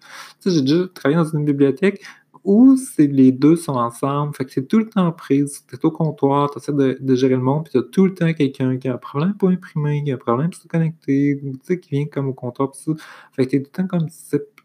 [0.46, 2.02] J'ai déjà travaillé dans une bibliothèque
[2.48, 6.50] où les deux sont ensemble, fait que c'est tout le temps prise, es au comptoir,
[6.50, 8.94] tu essaies de, gérer le monde, puis tu as tout le temps quelqu'un qui a
[8.94, 12.06] un problème pour imprimer, qui a un problème pour se connecter, tu sais, qui vient
[12.06, 12.94] comme au comptoir, pis ça.
[13.34, 14.08] Fait que t'es tout le temps comme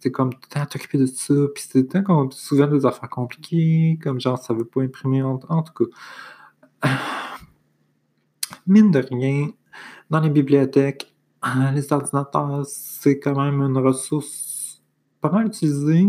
[0.02, 2.84] c'est comme tout le temps t'occuper de ça, puis c'est tout le temps souvent des
[2.84, 5.86] affaires compliquées, comme genre ça veut pas imprimer, en, tout
[6.82, 6.88] cas.
[8.66, 9.50] Mine de rien,
[10.10, 11.14] dans les bibliothèques,
[11.72, 14.82] les ordinateurs, c'est quand même une ressource
[15.20, 16.06] pas mal utilisée.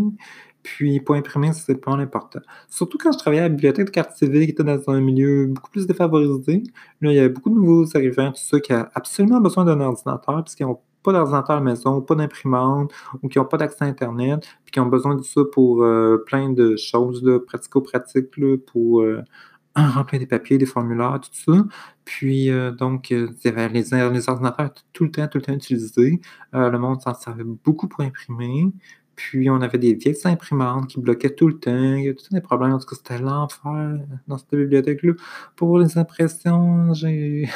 [0.64, 2.40] Puis, pour imprimer, c'est pas important.
[2.70, 5.70] Surtout quand je travaillais à la bibliothèque de quartier qui était dans un milieu beaucoup
[5.70, 6.64] plus défavorisé.
[7.02, 9.80] Là, il y avait beaucoup de nouveaux arrivants, tout ça, qui ont absolument besoin d'un
[9.82, 13.84] ordinateur, puisqu'ils n'ont pas d'ordinateur à la maison, pas d'imprimante, ou qui n'ont pas d'accès
[13.84, 18.30] à Internet, puis qui ont besoin de ça pour euh, plein de choses pratico-pratiques,
[18.66, 19.22] pour euh,
[19.76, 21.66] remplir des papiers, des formulaires, tout ça.
[22.06, 26.22] Puis, euh, donc, les, ordinateurs étaient tout le temps, tout le temps utilisés.
[26.54, 28.72] le monde s'en servait beaucoup pour imprimer.
[29.16, 31.94] Puis on avait des vieilles imprimantes qui bloquaient tout le temps.
[31.96, 32.74] Il y a tous des problèmes.
[32.74, 35.14] En tout cas, c'était l'enfer dans cette bibliothèque-là.
[35.56, 37.48] Pour les impressions, j'ai.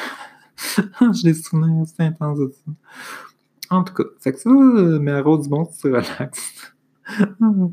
[1.12, 2.72] j'ai des souvenirs assez intenses de ça.
[3.70, 6.74] En tout cas, c'est que ça, mais à Rosemont, c'est relax.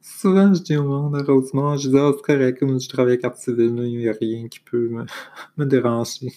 [0.00, 3.14] Souvent, je dis au monde à Rosemont, je dis, ah, c'est correct, comme je travaille
[3.14, 5.06] à carte civile, il n'y a rien qui peut me,
[5.56, 6.32] me déranger.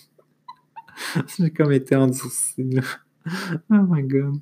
[1.38, 2.80] J'ai comme été endurci,
[3.70, 4.40] Oh my god.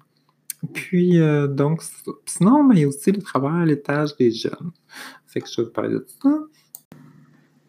[0.73, 1.81] Puis, euh, donc,
[2.25, 4.71] sinon, mais il y a aussi le travail à l'étage des jeunes.
[5.25, 6.29] Fait que je vais vous parler de ça.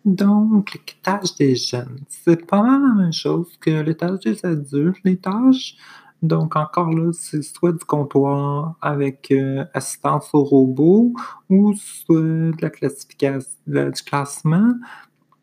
[0.05, 4.97] Donc, l'étage des jeunes, c'est pas mal la même chose que l'étage des adultes.
[5.05, 5.77] L'étage,
[6.23, 11.13] donc encore là, c'est soit du comptoir avec euh, assistance au robot
[11.49, 14.73] ou soit de la classification, du classement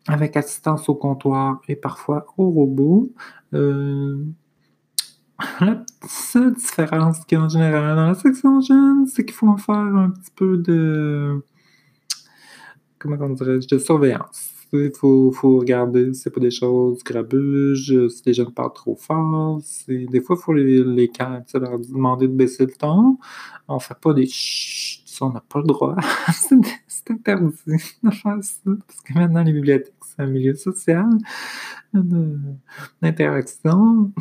[0.08, 3.12] avec assistance au comptoir et parfois au robot.
[3.54, 4.24] Euh,
[5.60, 9.56] la seule différence qu'il y a en général dans la section jeune, c'est qu'il faut
[9.56, 11.44] faire un petit peu de.
[12.98, 13.58] Comment on dirait?
[13.58, 14.50] De surveillance.
[14.72, 18.96] Il faut, faut regarder si c'est pas des choses grabuges, si les jeunes parlent trop
[18.96, 19.60] fort.
[19.88, 21.10] Des fois, il faut les, les
[21.54, 23.18] leur demander de baisser le ton.
[23.66, 25.96] On fait pas des chut, on n'a pas le droit.
[26.32, 28.60] c'est interdit de faire ça.
[28.64, 31.08] Parce que maintenant, les bibliothèques, c'est un milieu social
[33.02, 34.12] d'interaction.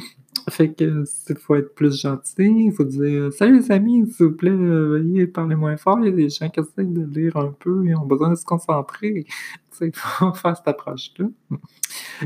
[0.49, 4.31] Fait que il faut être plus gentil, il faut dire Salut les amis, s'il vous
[4.33, 5.99] plaît, veuillez parler moins fort.
[6.01, 8.35] Il y a des gens qui essaient de lire un peu et ont besoin de
[8.35, 9.25] se concentrer.
[9.81, 11.27] Il faut faire cette approche-là.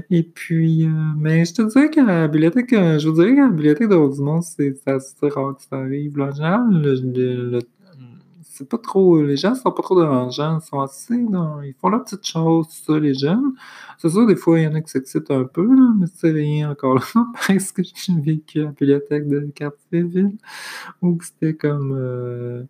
[0.10, 3.44] Et puis, euh, mais je te dirais qu'à la bibliothèque, euh, je vous dirais qu'à
[3.44, 6.20] la bibliothèque de Rosemont, c'est assez rare que ça arrive.
[6.20, 7.60] en le,
[8.62, 9.22] c'est pas trop.
[9.24, 11.62] Les gens sont pas trop dérangeants, ils sont assez dans.
[11.62, 13.54] Ils font leurs petites choses, ça, les jeunes.
[13.98, 16.32] C'est sûr, des fois, il y en a qui s'excitent un peu, là, mais c'est
[16.32, 17.02] rien encore là.
[17.48, 20.38] Parce que j'ai vécu à la bibliothèque de quartier-ville,
[21.02, 21.94] où c'était comme.
[21.98, 22.64] Euh...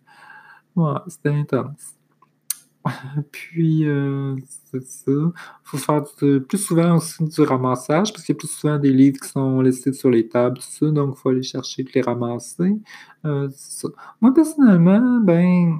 [0.76, 1.94] Ouais, c'était intense.
[3.32, 4.36] Puis, euh,
[4.70, 5.10] c'est ça.
[5.10, 5.32] Il
[5.64, 6.02] faut faire
[6.48, 9.60] plus souvent aussi du ramassage, parce qu'il y a plus souvent des livres qui sont
[9.60, 12.76] laissés sur les tables, tout ça, donc il faut aller chercher et les ramasser.
[13.24, 13.88] Euh, ça.
[14.20, 15.78] Moi, personnellement, ben,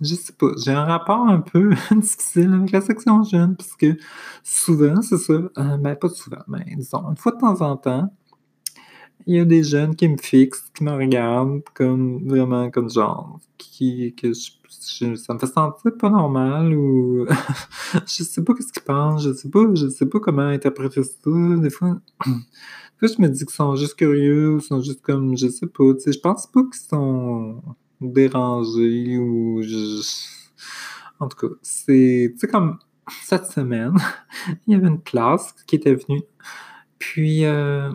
[0.00, 3.96] je sais pas, j'ai un rapport un peu difficile avec la section jeune, parce que
[4.42, 8.12] souvent, c'est ça, euh, ben, pas souvent, mais disons, une fois de temps en temps,
[9.26, 13.40] il y a des jeunes qui me fixent, qui me regardent comme vraiment comme genre,
[13.58, 14.50] qui, que je
[15.16, 17.26] ça me fait sentir pas normal ou
[18.06, 21.30] je sais pas ce qu'ils pensent, je sais pas, je sais pas comment interpréter ça.
[21.58, 22.00] Des fois,
[23.02, 26.00] je me dis qu'ils sont juste curieux, ils sont juste comme, je sais pas, tu
[26.00, 27.62] sais, je pense pas qu'ils sont
[28.00, 29.62] dérangés ou
[31.20, 32.78] En tout cas, c'est, tu sais, comme
[33.24, 33.94] cette semaine,
[34.66, 36.22] il y avait une classe qui était venue.
[36.98, 37.90] Puis, euh,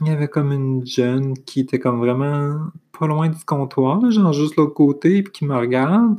[0.00, 2.58] il y avait comme une jeune qui était comme vraiment
[2.98, 6.16] pas loin du comptoir, genre juste l'autre côté, puis qui me regarde,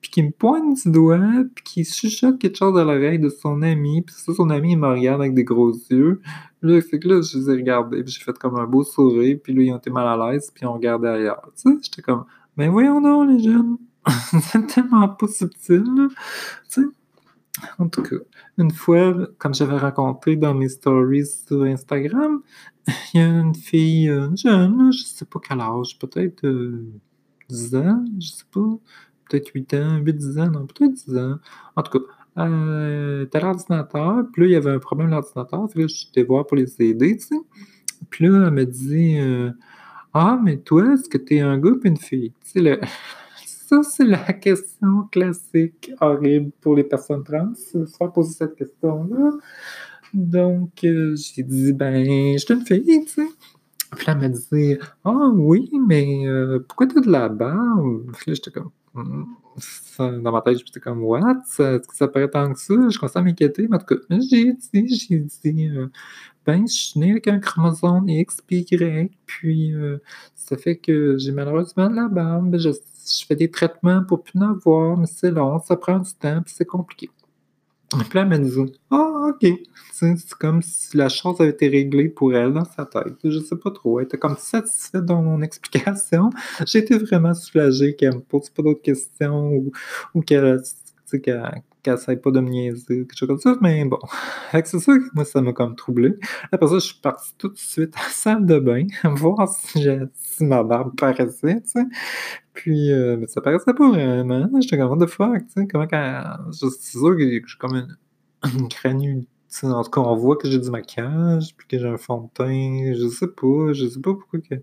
[0.00, 1.20] puis qui me pointe du doigt,
[1.54, 4.78] puis qui chuchote quelque chose à l'oreille de son ami, puis ça, son ami, il
[4.78, 6.20] me regarde avec des gros yeux.
[6.62, 9.38] Là, fait que là, je les ai regardés, puis j'ai fait comme un beau sourire,
[9.42, 11.50] puis là, ils ont été mal à l'aise, puis on regardait ailleurs.
[11.56, 12.24] Tu sais, j'étais comme,
[12.56, 13.78] ben voyons donc, les jeunes,
[14.42, 16.08] c'est tellement pas subtil, là.
[16.08, 16.86] Tu sais,
[17.78, 18.16] en tout cas,
[18.58, 22.42] une fois, comme j'avais raconté dans mes stories sur Instagram,
[23.14, 26.46] il y a une fille euh, jeune, je sais pas quel âge, peut-être
[27.48, 28.78] 10 euh, ans, je sais pas,
[29.28, 31.36] peut-être 8 ans, 8-10 ans, non, peut-être 10 ans.
[31.74, 32.04] En tout cas,
[32.38, 36.46] euh, à l'ordinateur, puis là, il y avait un problème l'ordinateur, puis là, j'étais voir
[36.46, 37.36] pour les aider, tu sais.
[38.10, 39.50] Puis là, elle me dit euh,
[40.12, 42.32] Ah, mais toi, est-ce que t'es un gars ou une fille?
[42.44, 42.80] Tu sais, le...
[43.68, 49.32] Ça, c'est la question classique, horrible pour les personnes trans, se faire poser cette question-là.
[50.16, 52.02] Donc, euh, j'ai dit, ben,
[52.32, 53.28] je suis une fille, tu sais.
[53.94, 58.10] Puis là, elle m'a dit, ah oui, mais euh, pourquoi t'as de la barbe?
[58.14, 60.22] Puis là, j'étais comme, hmm.
[60.22, 61.42] dans ma tête, j'étais comme, what?
[61.44, 62.74] Est-ce que ça paraît tant que ça?
[62.88, 65.88] Je commençais à m'inquiéter, mais en tout cas, j'ai dit, j'ai dit, euh,
[66.46, 69.74] ben, je suis née avec un chromosome X puis Y, puis
[70.34, 72.56] ça fait que j'ai malheureusement de la barbe.
[72.58, 72.70] Je
[73.06, 76.42] je fais des traitements pour plus en avoir, mais c'est long, ça prend du temps,
[76.42, 77.10] puis c'est compliqué.
[77.90, 78.50] Puis là, elle m'a dit,
[78.90, 79.46] ah, ok.
[79.92, 83.14] C'est comme si la chose avait été réglée pour elle dans sa tête.
[83.24, 84.00] Je sais pas trop.
[84.00, 86.30] Elle était comme satisfaite dans mon explication.
[86.74, 89.72] Été vraiment soulagée qu'elle me pose pas d'autres questions ou,
[90.14, 90.60] ou qu'elle
[91.86, 93.98] qu'elle essaie pas de me niaiser, quelque chose comme ça, mais bon.
[94.52, 96.14] c'est ça que moi, ça m'a comme troublé.
[96.52, 99.88] Après ça, je suis parti tout de suite à la salle de bain, voir si,
[100.14, 101.84] si ma barbe paraissait, tu sais.
[102.52, 104.48] Puis, euh, mais ça paraissait pas vraiment.
[104.60, 106.22] J'étais comme, the fuck, tu sais, comment quand.
[106.52, 107.96] C'est sûr que j'ai comme une,
[108.58, 109.26] une crânue.
[109.62, 112.28] En tout cas, on voit que j'ai du maquillage, puis que j'ai un fond de
[112.34, 112.94] teint.
[112.94, 114.56] Je sais pas, je sais pas pourquoi que.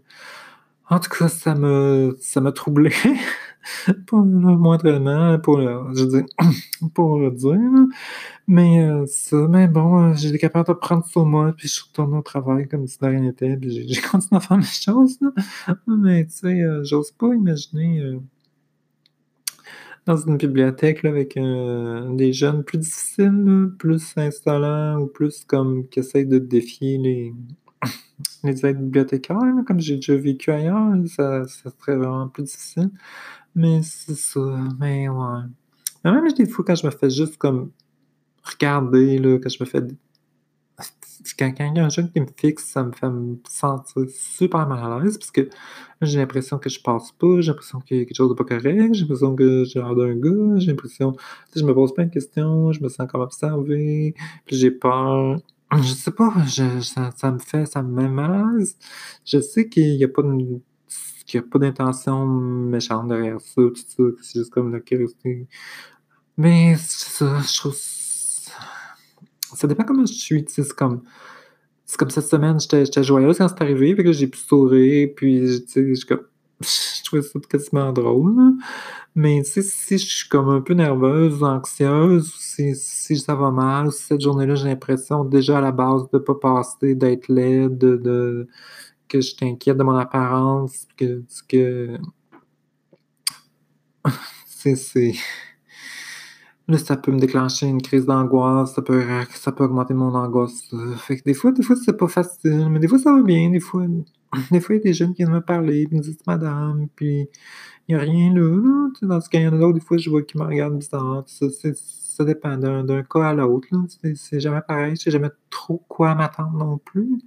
[0.89, 2.91] En tout cas, ça m'a, ça m'a troublé.
[4.07, 6.25] pas moindrement, pour, je dis,
[6.93, 7.59] pour dire.
[8.47, 11.83] Mais euh, ça, mais bon, euh, été capable de prendre sur moi, puis je suis
[11.87, 15.17] retourné au travail comme si de rien n'était, puis j'ai continué à faire mes choses.
[15.21, 15.75] Là.
[15.87, 18.19] Mais tu sais, euh, j'ose pas imaginer
[20.05, 26.25] dans une bibliothèque avec des jeunes plus difficiles, plus installants ou plus comme qui essayent
[26.25, 27.33] de défier les,
[28.43, 32.89] les aides bibliothécaires, comme j'ai déjà vécu ailleurs, ça, ça serait vraiment plus difficile.
[33.55, 34.39] Mais c'est ça,
[34.79, 35.41] mais ouais.
[36.03, 37.71] Mais même des fois, quand je me fais juste comme
[38.43, 39.81] regarder, là, quand je me fais.
[41.39, 44.67] Quand, il y a un jeune qui me fixe, ça me fait me sentir super
[44.67, 45.47] mal à l'aise parce que
[46.01, 48.43] j'ai l'impression que je passe pas, j'ai l'impression qu'il y a quelque chose de pas
[48.43, 51.15] correct, j'ai l'impression que j'ai l'air d'un gars, j'ai l'impression.
[51.55, 55.39] je me pose plein de questions, je me sens comme observé, puis j'ai peur.
[55.75, 58.77] Je sais pas, je, ça, ça, me fait, ça me met mal à l'aise.
[59.25, 60.27] Je sais qu'il n'y a pas de
[61.33, 65.47] qu'il n'y a pas d'intention méchante derrière ça, tout ça, c'est juste comme la curiosité.
[66.37, 67.75] Mais ça, je trouve.
[69.55, 71.01] Ça dépend comment je suis, c'est comme.
[71.85, 77.03] C'est comme cette semaine, j'étais joyeuse quand c'est arrivé, puis j'ai pu sourire, puis je,
[77.03, 78.33] trouvais ça quasiment drôle.
[79.13, 84.03] Mais si je suis comme un peu nerveuse anxieuse, si, si ça va mal, si
[84.03, 87.97] cette journée-là, j'ai l'impression déjà à la base de ne pas passer, d'être laide, de,
[87.97, 88.47] de
[89.13, 91.97] que je t'inquiète de mon apparence, que, que...
[94.45, 95.13] c'est,
[96.69, 100.73] Là, ça peut me déclencher une crise d'angoisse, ça peut, ça peut augmenter mon angoisse.
[100.97, 103.49] Fait que des fois, des fois, c'est pas facile, mais des fois, ça va bien.
[103.49, 103.85] Des fois,
[104.51, 106.87] des fois il y a des jeunes qui viennent me parler, puis me disent madame,
[106.95, 107.27] puis
[107.87, 108.61] il n'y a rien là.
[108.61, 108.89] là.
[109.01, 110.77] Dans ce cas, il y en a d'autres, des fois, je vois qu'ils me regardent
[110.79, 111.23] bizarre.
[111.27, 113.67] Ça, ça dépend d'un cas à l'autre.
[114.15, 117.19] C'est jamais pareil, je sais jamais trop quoi m'attendre non plus.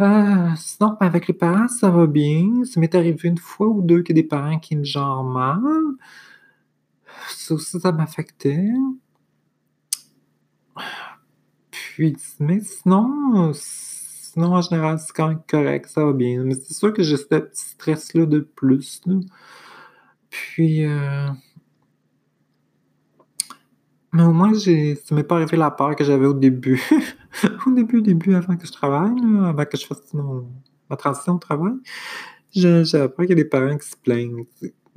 [0.00, 2.64] Euh, sinon, avec les parents, ça va bien.
[2.64, 5.24] Ça m'est arrivé une fois ou deux qu'il y a des parents qui me genre
[5.24, 5.60] mal.
[7.28, 8.72] Ça aussi, ça m'affectait.
[11.70, 16.42] Puis, mais sinon, sinon, en général, c'est quand même correct, ça va bien.
[16.44, 19.02] Mais c'est sûr que j'ai ce petit stress-là de plus.
[20.30, 21.28] Puis, euh,
[24.12, 26.82] mais au moins, j'ai, ça m'est pas arrivé la peur que j'avais au début.
[27.66, 29.12] au début, début, avant que je travaille,
[29.44, 30.14] avant que je fasse
[30.88, 31.74] ma transition au travail.
[32.52, 34.44] J'ai, peur qu'il y ait des parents qui se plaignent.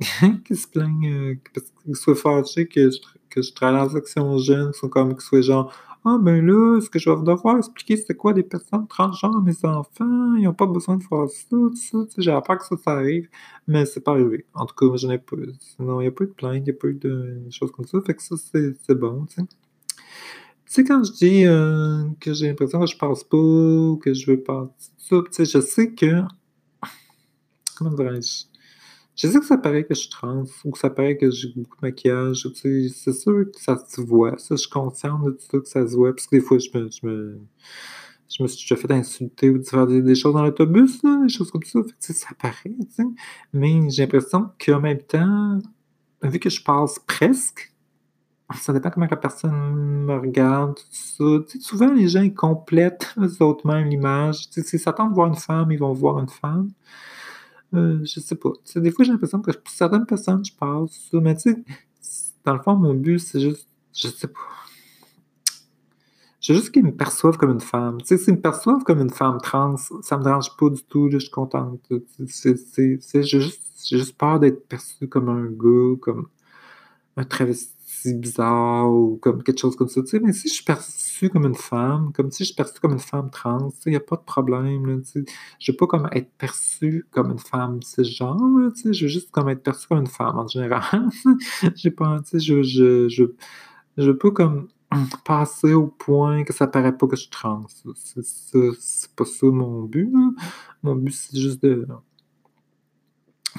[0.44, 2.98] qui se plaignent, euh, parce qu'ils soient fâchés que je,
[3.28, 5.72] que je travaille la section jeune, sont comme, qu'ils soient genre,
[6.04, 9.40] Ah, ben là, est-ce que je vais devoir expliquer c'est quoi des personnes transgenres à
[9.40, 10.34] mes enfants?
[10.34, 11.98] Ils ont pas besoin de faire ça, tout ça.
[12.18, 13.28] J'avais peur que ça, ça arrive,
[13.68, 14.44] mais c'est pas arrivé.
[14.54, 15.36] En tout cas, je n'ai pas.
[15.60, 17.70] Sinon, il n'y a pas eu de plainte, il n'y a pas eu de choses
[17.70, 18.00] comme ça.
[18.04, 19.42] Fait que ça, c'est bon, tu sais.
[20.66, 23.36] Tu sais, quand je dis euh, que j'ai l'impression que je passe pas
[24.02, 26.22] que je veux pas ça, tu sais, je sais que.
[27.76, 28.51] Comment dirais-je?
[29.14, 31.48] Je sais que ça paraît que je suis trans ou que ça paraît que j'ai
[31.54, 32.48] beaucoup de maquillage.
[32.54, 34.38] C'est sûr que ça se voit.
[34.38, 36.14] Ça, je suis consciente de tout ça, que ça se voit.
[36.14, 37.40] Parce que des fois, je me, je me,
[38.28, 41.62] je me suis déjà fait insulter ou faire des, choses dans l'autobus, des choses comme
[41.62, 41.80] ça.
[41.82, 42.74] Fait que, ça paraît.
[43.52, 45.58] Mais j'ai l'impression qu'en même temps,
[46.22, 47.72] vu que je passe presque,
[48.54, 51.58] ça dépend comment la personne me regarde, tout ça.
[51.60, 54.48] Souvent, les gens, complètent eux autres l'image.
[54.48, 56.70] Tu sais, s'ils s'attendent à voir une femme, ils vont voir une femme.
[57.74, 58.52] Euh, je sais pas.
[58.76, 61.20] Des fois, j'ai l'impression que pour certaines personnes, je passe ça.
[61.20, 61.64] Mais tu
[62.44, 63.68] dans le fond, mon but, c'est juste.
[63.94, 64.40] Je sais pas.
[66.40, 68.00] Je veux juste qu'ils me perçoivent comme une femme.
[68.00, 71.08] Tu sais, s'ils me perçoivent comme une femme trans, ça me dérange pas du tout.
[71.10, 71.80] Je suis contente.
[72.18, 76.26] J'ai juste, juste peur d'être perçue comme un gars, comme
[77.16, 77.71] un travesti
[78.14, 80.02] bizarre ou comme quelque chose comme ça.
[80.02, 82.80] Tu sais, mais si je suis perçue comme une femme, comme si je suis perçue
[82.80, 84.86] comme une femme trans, il n'y a pas de problème.
[84.86, 85.24] Là, tu sais.
[85.58, 88.92] Je veux pas comme être perçue comme une femme cisgenre, là, tu sais.
[88.92, 91.08] Je veux juste comme être perçue comme une femme en général.
[91.76, 93.24] J'ai pas, tu sais, je, je, je,
[93.96, 94.68] je veux pas comme
[95.24, 97.64] passer au point que ça paraît pas que je suis trans.
[97.68, 100.10] C'est pas ça mon but.
[100.12, 100.30] Là.
[100.82, 101.86] Mon but, c'est juste de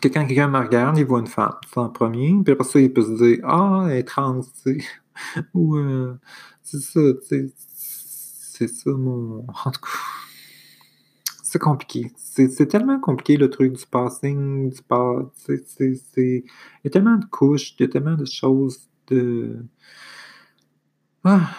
[0.02, 2.80] que quand quelqu'un me regarde, il voit une femme, c'est en premier, puis après ça,
[2.80, 5.44] il peut se dire Ah, elle est trans, tu sais.
[5.54, 6.20] Ou euh,
[6.62, 7.54] c'est ça, tu sais.
[8.56, 9.46] C'est ça mon.
[9.48, 9.90] En tout cas.
[11.54, 12.12] C'est compliqué.
[12.18, 15.32] C'est, tellement compliqué le truc du passing, du pas.
[15.36, 16.44] C'est, c'est, c'est...
[16.46, 19.64] Il y a tellement de couches, il y a tellement de choses de.
[21.24, 21.50] Ah.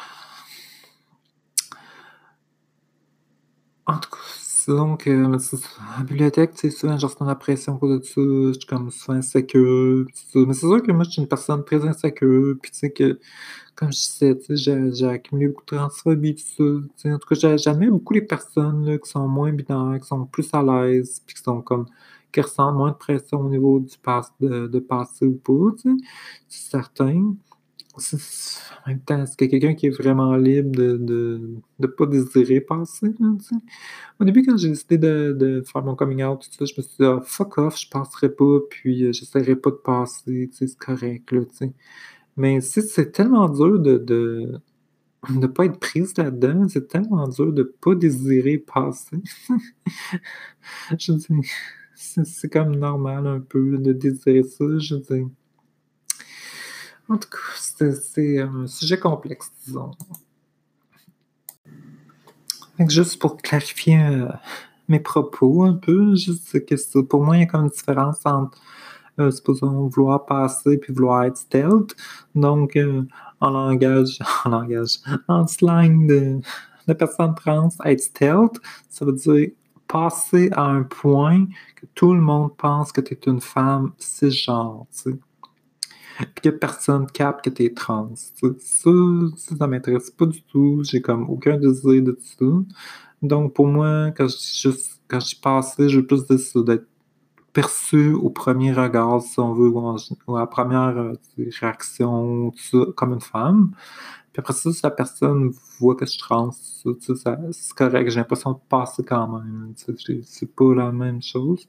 [3.87, 4.17] En tout cas,
[5.39, 5.57] ça.
[5.95, 8.21] À la bibliothèque, tu sais, souvent, je ressens la pression à de ça.
[8.21, 10.07] Je suis comme souvent insécure.
[10.35, 13.19] Mais c'est sûr que moi, je suis une personne très insécure, puis tu sais que,
[13.75, 17.09] comme je disais, tu sais, j'ai, accumulé beaucoup de transphobie, tout ça.
[17.11, 20.27] En tout cas, j'a- j'admire beaucoup les personnes là, qui sont moins binaires, qui sont
[20.27, 21.87] plus à l'aise, puis qui sont comme,
[22.33, 25.91] qui ressentent moins de pression au niveau du pass, de, de passer ou pas, tu
[25.99, 26.05] sais.
[26.49, 27.35] C'est certain.
[27.97, 31.41] En même temps, c'est quelqu'un qui est vraiment libre de de,
[31.79, 33.15] de pas désirer passer.
[34.21, 36.83] Au début, quand j'ai décidé de, de faire mon coming out, tout ça, je me
[36.83, 40.77] suis dit, ah, fuck off, je passerai pas, puis euh, j'essaierai pas de passer, c'est
[40.77, 41.41] correct, là.
[42.37, 44.61] Mais c'est tellement dur de, de,
[45.31, 49.19] de pas être prise là-dedans, c'est tellement dur de pas désirer passer.
[50.99, 51.27] je dis,
[51.95, 55.25] c'est comme normal un peu de désirer ça, je dis.
[57.09, 59.91] En tout cas, c'est c'est un sujet complexe, disons.
[62.89, 64.29] Juste pour clarifier euh,
[64.89, 68.59] mes propos un peu, juste que pour moi, il y a comme une différence entre,
[69.21, 71.95] euh, supposons, vouloir passer puis vouloir être stealth.
[72.35, 73.03] Donc, euh,
[73.41, 74.97] en langage, en langage,
[75.29, 76.41] en slang de,
[76.89, 78.57] de personnes trans, être stealth,
[78.89, 79.51] ça veut dire
[79.87, 81.47] passer à un point
[81.77, 85.19] que tout le monde pense que tu es une femme cisgenre, tu sais.
[86.19, 88.11] Puis que personne capte que tu es trans.
[88.15, 88.91] Ça, ça,
[89.59, 90.83] ça m'intéresse pas du tout.
[90.85, 92.47] J'ai comme aucun désir de ça.
[93.23, 96.87] Donc, pour moi, quand je dis juste, quand je passer, je veux plus ça, d'être
[97.53, 101.13] perçu au premier regard, si on veut, ou, à la première euh,
[101.61, 102.53] réaction,
[102.97, 103.71] comme une femme.
[104.33, 108.11] Puis après ça, si la personne voit que je suis trans, c'est correct.
[108.11, 109.73] J'ai l'impression de passer quand même.
[110.25, 111.65] C'est pas la même chose.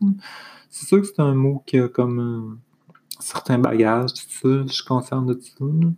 [0.72, 2.58] C'est sûr que c'est un mot qui a comme euh,
[3.20, 4.74] certains bagages, tout ça.
[4.74, 5.52] Je consciente de ça.
[5.62, 5.90] là.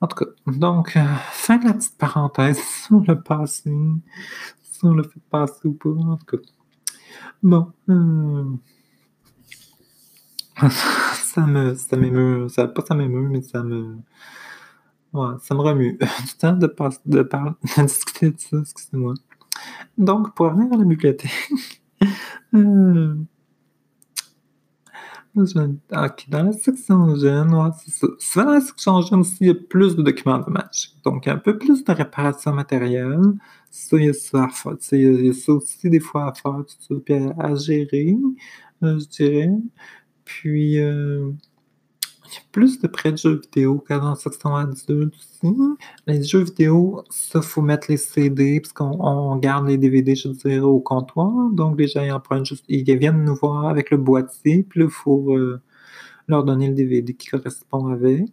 [0.00, 3.72] En tout cas, donc, euh, fin de la petite parenthèse sur le passé,
[4.62, 6.42] sur le fait de passer ou pas, en tout cas.
[7.42, 8.44] Bon, euh,
[11.14, 13.96] ça me, ça m'émeut, ça, pas ça m'émeut, mais ça me,
[15.12, 15.98] ouais, ça me remue.
[16.26, 19.14] Du temps de, pas- de, parler, de discuter de ça, excusez-moi.
[19.98, 21.82] Donc, pour revenir à la bibliothèque,
[22.54, 23.14] euh,
[25.34, 28.06] dans la section jeune, ouais, c'est ça.
[28.18, 30.92] Souvent dans la section jeune aussi, il y a plus de documents de match.
[31.04, 33.20] Donc, un peu plus de réparation matérielle.
[33.70, 34.76] Ça, il y a ça à faire.
[34.92, 38.16] Il y a, ça aussi des fois à faire, tout ça, puis à, gérer,
[38.82, 39.50] euh, je dirais.
[40.24, 41.30] Puis, euh,
[42.52, 45.54] plus de prêts de jeux vidéo dans la section adulte aussi.
[46.06, 50.28] Les jeux vidéo, ça, faut mettre les CD, parce qu'on on garde les DVD, je
[50.28, 51.50] dire, au comptoir.
[51.50, 54.92] Donc, les gens, ils juste, ils viennent nous voir avec le boîtier, puis là, il
[54.92, 55.60] faut euh,
[56.28, 58.26] leur donner le DVD qui correspond avec.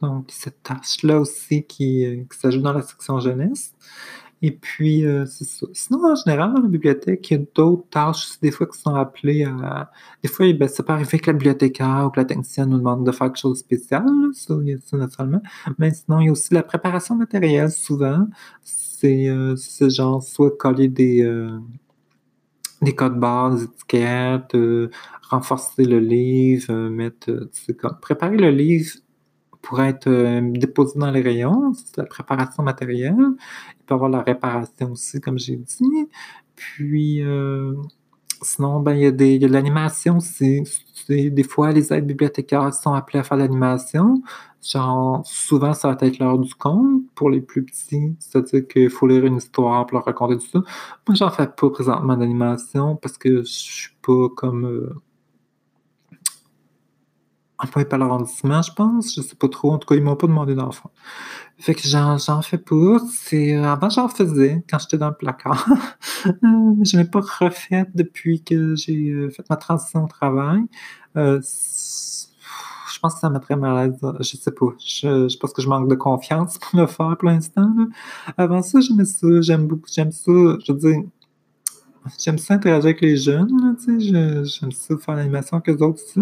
[0.00, 3.74] Donc, cette tâche-là aussi qui, euh, qui s'ajoute dans la section jeunesse.
[4.42, 5.66] Et puis, euh, c'est ça.
[5.72, 8.94] Sinon, en général, dans la bibliothèque, il y a d'autres tâches des fois qui sont
[8.94, 9.90] appelées à.
[10.22, 13.06] Des fois, ben, ça peut arriver que la bibliothécaire ou que la technicienne nous demande
[13.06, 15.42] de faire quelque chose de spécial, là, ça, ça naturellement.
[15.78, 18.26] Mais sinon, il y a aussi la préparation matérielle, souvent.
[18.62, 21.58] C'est euh, c'est genre soit coller des, euh,
[22.82, 24.56] des codes barres, des étiquettes,
[25.30, 27.48] renforcer le livre, mettre.
[27.78, 28.90] comme, préparer le livre
[29.62, 30.08] pour être
[30.52, 33.16] déposé dans les rayons, c'est la préparation matérielle.
[33.86, 36.08] Peut avoir la réparation aussi, comme j'ai dit.
[36.56, 37.74] Puis, euh,
[38.42, 40.62] sinon, ben, il y a, des, de l'animation aussi.
[41.08, 44.22] Des fois, les aides bibliothécaires sont appelés à faire l'animation.
[44.62, 48.16] Genre, souvent, ça va être l'heure du conte pour les plus petits.
[48.18, 50.58] C'est-à-dire qu'il faut lire une histoire pour leur raconter tout ça.
[51.06, 54.94] Moi, j'en fais pas présentement d'animation parce que je suis pas comme euh,
[57.58, 59.14] employé par l'arrondissement, je pense.
[59.14, 59.72] Je sais pas trop.
[59.72, 60.90] En tout cas, ils m'ont pas demandé d'en faire.
[61.58, 62.98] Fait que j'en, fais pas.
[63.10, 65.66] C'est, euh, avant, j'en faisais quand j'étais dans le placard.
[66.26, 66.30] Euh,
[66.84, 70.60] je n'ai pas refait depuis que j'ai euh, fait ma transition au travail.
[71.16, 73.98] Euh, je pense que ça mettrait mal à l'aise.
[74.20, 74.66] Je sais pas.
[74.78, 77.72] Je, je pense que je manque de confiance pour le faire pour l'instant.
[78.36, 79.26] Avant ça, j'aimais ça.
[79.40, 79.88] J'aime beaucoup.
[79.90, 80.32] J'aime ça.
[80.32, 81.02] Je veux dire,
[82.22, 83.76] j'aime ça interagir avec les jeunes.
[83.98, 86.00] j'aime ça faire l'animation avec eux autres.
[86.00, 86.20] ça.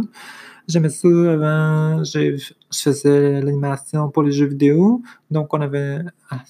[0.67, 2.39] J'aimais ça avant, je
[2.73, 5.03] faisais l'animation pour les jeux vidéo.
[5.31, 5.99] Donc, on avait,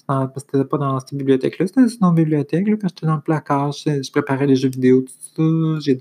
[0.07, 2.67] ah, c'était pas dans cette bibliothèque-là, c'était dans une bibliothèque.
[2.67, 5.91] Là, quand j'étais dans le placard, je, préparais les jeux vidéo, tout ça.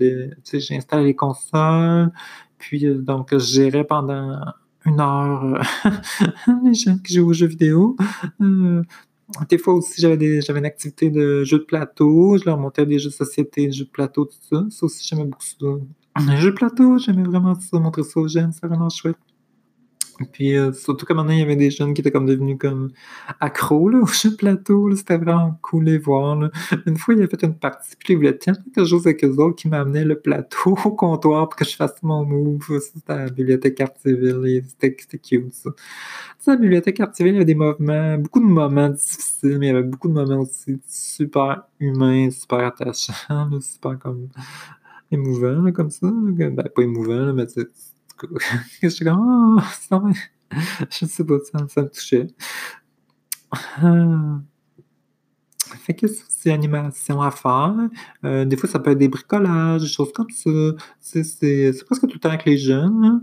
[0.58, 2.12] J'ai installé les consoles.
[2.58, 4.40] Puis, euh, donc, je gérais pendant
[4.86, 5.90] une heure euh,
[6.64, 7.96] les gens qui jouent aux jeux vidéo.
[8.40, 8.82] Euh,
[9.48, 12.36] des fois aussi, j'avais j'avais une activité de jeux de plateau.
[12.38, 14.64] Je leur montais des jeux de société, des jeux de plateau, tout ça.
[14.70, 15.66] Ça aussi, j'aimais beaucoup ça.
[16.20, 19.16] Les jeux de plateau, j'aimais vraiment ça, montrer ça aux jeunes, c'est vraiment chouette.
[20.32, 22.92] Puis euh, surtout comme maintenant, il y avait des jeunes qui étaient comme devenus comme
[23.40, 26.36] accros là, aux jeux de plateau, c'était vraiment cool les voir.
[26.36, 26.50] là.
[26.86, 29.24] Une fois, il avait fait une partie, puis il voulait tellement que je joue avec
[29.24, 32.80] eux autres qui m'amenaient le plateau au comptoir pour que je fasse mon move.
[32.80, 35.70] C'était à la bibliothèque Cartierville, et c'était c'était cute ça.
[36.46, 39.70] À la bibliothèque Cartierville, il y avait des moments, beaucoup de moments difficiles, mais il
[39.70, 44.28] y avait beaucoup de moments aussi super humains, super attachants, là, super comme
[45.14, 46.10] émouvant, là, comme ça.
[46.12, 47.64] Ben, pas émouvant, là, mais c'est.
[48.18, 49.60] que J'étais comme,
[49.90, 50.14] normal.
[50.90, 52.26] Je sais pas, ça, ça me touchait.
[53.50, 54.40] Ah.
[55.78, 57.74] Fait que c'est animation à faire.
[58.24, 60.50] Euh, des fois, ça peut être des bricolages, des choses comme ça.
[61.00, 63.02] C'est presque tout le temps avec les jeunes.
[63.02, 63.20] là.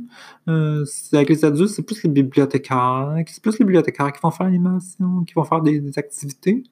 [0.53, 3.15] Euh, avec les adultes, c'est plus les bibliothécaires.
[3.27, 6.63] C'est plus les bibliothécaires qui vont faire l'animation, qui vont faire des activités.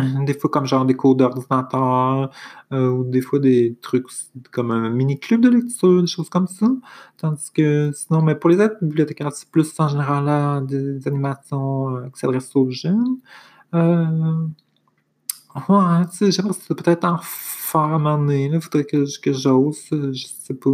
[0.00, 2.30] Euh, Des fois, comme genre des cours d'ordinateur,
[2.72, 4.06] euh, ou des fois des trucs
[4.50, 6.68] comme un mini-club de lecture, des choses comme ça.
[7.16, 11.08] Tandis que sinon, mais pour les aides bibliothécaires, c'est plus en général là, des, des
[11.08, 13.18] animations euh, qui s'adressent aux jeunes.
[13.74, 14.46] Euh,
[15.68, 18.50] ouais, tu sais, j'aimerais peut-être en faire à un moment donné.
[18.52, 20.70] Il faudrait que, que j'ose, euh, je sais pas.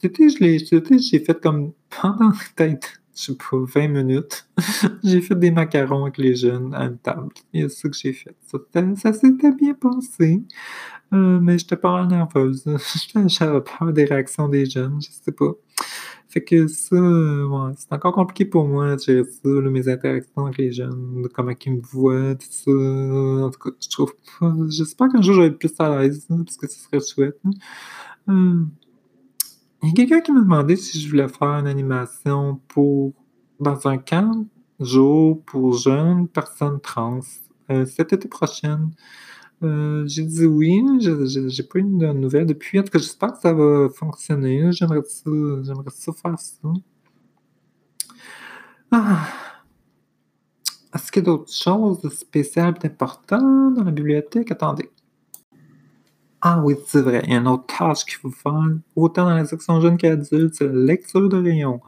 [0.00, 4.46] Cet été, j'ai fait comme pendant peut-être, je sais pas, 20 minutes.
[5.04, 7.32] j'ai fait des macarons avec les jeunes à une table.
[7.52, 8.36] Y a ça que j'ai fait.
[8.46, 8.58] Ça,
[8.96, 10.42] ça s'était bien passé.
[11.12, 12.64] Euh, mais j'étais pas mal nerveuse.
[13.26, 15.52] J'avais peur des réactions des jeunes, je sais pas.
[16.28, 16.96] Fait que ça,
[17.76, 21.80] c'est encore compliqué pour moi ça, là, mes interactions avec les jeunes, comment ils me
[21.80, 22.70] voient, tout ça.
[22.70, 24.52] En tout cas, je trouve pas.
[24.68, 27.38] J'espère qu'un jour je vais être plus à l'aise, parce que ce serait chouette.
[27.44, 27.50] là.
[28.28, 28.64] Euh,
[29.86, 33.12] il y a quelqu'un qui m'a demandé si je voulais faire une animation pour
[33.60, 34.46] dans un camp
[34.80, 37.20] jour pour jeunes personnes trans
[37.70, 38.90] euh, cet été prochain.
[39.62, 42.78] Euh, j'ai dit oui, j'ai pas eu de nouvelles depuis.
[42.78, 44.70] En tout cas, j'espère que ça va fonctionner.
[44.72, 45.30] J'aimerais ça,
[45.90, 46.68] ça faire ça.
[48.92, 49.26] Ah.
[50.94, 54.50] Est-ce qu'il y a d'autres choses spéciales et d'importantes dans la bibliothèque?
[54.50, 54.90] Attendez.
[56.48, 57.22] Ah oui, c'est vrai.
[57.24, 58.52] Il y a une autre tâche qu'il faut faire,
[58.94, 61.80] autant dans la section jeunes qu'adultes, c'est la lecture de rayon.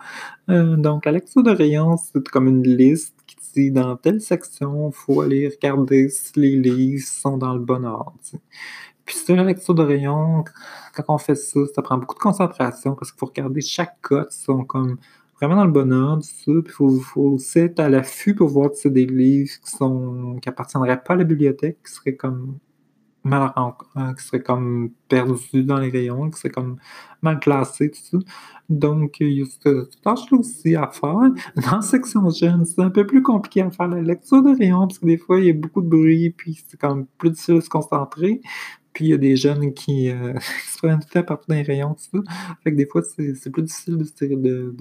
[0.50, 4.90] Euh, donc, la lecture de rayon, c'est comme une liste qui dit dans telle section,
[4.90, 8.14] il faut aller regarder si les livres sont dans le bon ordre.
[9.04, 10.44] Puis sur la lecture de rayon,
[10.92, 14.28] quand on fait ça, ça prend beaucoup de concentration parce qu'il faut regarder chaque cote,
[14.32, 14.98] ils sont comme
[15.40, 16.34] vraiment dans le bon ordre, ça.
[16.46, 19.70] Puis il faut, faut aussi être à l'affût pour voir si c'est des livres qui
[19.70, 22.58] sont qui appartiendraient pas à la bibliothèque, qui seraient comme
[23.28, 26.76] mal ren- euh, qui seraient comme perdus dans les rayons, qui seraient comme
[27.22, 28.18] mal classés, tout ça.
[28.68, 31.12] Donc, il y a cette tâche-là aussi à faire.
[31.56, 34.86] Dans la section jeune, c'est un peu plus compliqué à faire la lecture de rayons
[34.86, 37.56] parce que des fois, il y a beaucoup de bruit, puis c'est comme plus difficile
[37.56, 38.40] de se concentrer.
[38.92, 40.34] Puis il y a des jeunes qui, euh,
[40.72, 42.34] se prennent tout temps partout dans les rayons, tout ça.
[42.62, 44.74] Fait que des fois, c'est plus difficile de,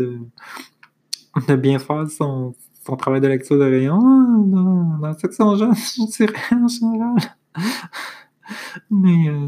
[1.47, 2.55] de, bien faire son,
[2.97, 7.15] travail de lecture de rayon dans, dans la section jeune, je dirais en général.
[8.89, 9.47] Mais, euh.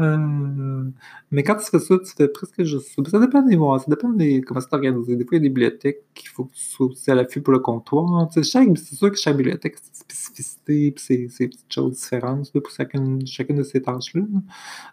[0.00, 0.84] Euh,
[1.30, 3.10] mais quand tu fais ça, tu fais presque juste ça.
[3.10, 5.16] Ça dépend des mois, ça dépend des comment c'est organisé.
[5.16, 7.40] Des fois, il y a des bibliothèques qu'il faut que tu sois aussi à l'affût
[7.40, 8.28] pour le comptoir.
[8.32, 13.26] C'est sûr que chaque bibliothèque a ses spécificités puis ses, petites choses différentes pour chacune,
[13.26, 14.22] chacune de ces tâches-là.
[14.22, 14.40] là.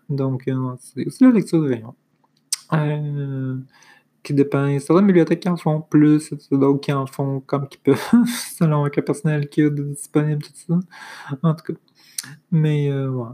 [0.10, 1.96] Donc, euh, c'est aussi la lecture de rayon.
[2.74, 3.58] Euh,
[4.24, 4.80] qui dépend.
[4.80, 8.00] Certaines bibliothèques qui en font plus, et d'autres qui en font comme qu'ils peuvent,
[8.58, 10.80] selon le personnel a de disponible, tout ça.
[11.42, 11.80] En tout cas.
[12.52, 13.30] Mais, euh, ouais.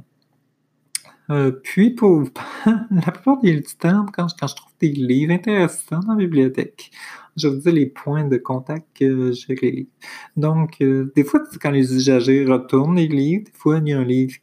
[1.30, 2.24] Euh, puis, pour
[2.92, 6.20] la plupart des- du temps, quand, je- quand je trouve des livres intéressants dans la
[6.20, 6.92] bibliothèque,
[7.36, 9.90] je vous dis les points de contact que j'ai avec les livres.
[10.38, 14.00] Donc, euh, des fois, quand les usagers retournent les livres, des fois, il y a
[14.00, 14.36] un livre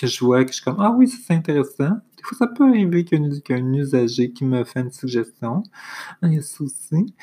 [0.00, 1.96] que je vois que je suis comme Ah oui, c'est intéressant.
[2.22, 4.44] Des fois, ça peut arriver qu'il y a un- qu'il y a un usager qui
[4.44, 5.64] me fait une suggestion.
[6.22, 7.14] Il y a ça aussi.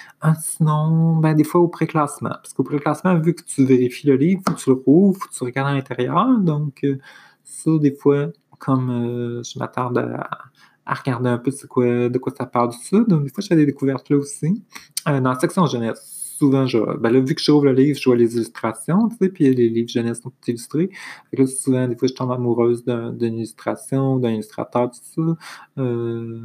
[0.42, 2.32] Sinon, ben, des fois au préclassement.
[2.32, 5.44] Parce qu'au préclassement, vu que tu vérifies le livre, faut que tu le rouvres, tu
[5.46, 6.38] regardes à l'intérieur.
[6.40, 6.98] Donc, euh,
[7.46, 8.28] ça, des fois,
[8.58, 13.00] comme euh, je m'attarde à, regarder un peu quoi, de quoi ça parle, tout ça.
[13.08, 14.62] Donc, des fois, je fais des découvertes là aussi.
[15.08, 16.66] Euh, dans la section jeunesse, souvent,
[17.00, 19.70] ben vu que je rouvre le livre, je vois les illustrations, tu sais, puis les
[19.70, 20.90] livres jeunesse sont illustrés.
[21.34, 25.38] Là, souvent, des fois, je tombe amoureuse d'un- d'une illustration, d'un illustrateur, tout ça.
[25.82, 26.40] Euh,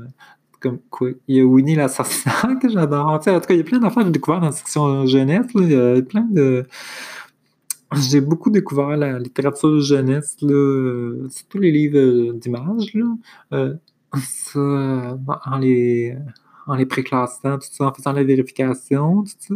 [0.60, 3.18] comme quoi, il y a Winnie la sorcière que j'adore.
[3.20, 5.06] Tu sais, en tout cas, il y a plein d'affaires que j'ai dans la section
[5.06, 5.52] jeunesse.
[5.54, 6.02] là.
[6.02, 6.64] Plein de.
[8.10, 12.92] J'ai beaucoup découvert la littérature jeunesse, là, surtout les livres d'images.
[13.52, 13.74] Euh,
[14.20, 15.16] ça,
[15.60, 16.16] les,
[16.66, 19.54] en les préclassant, tout ça, en faisant la vérification, tout ça.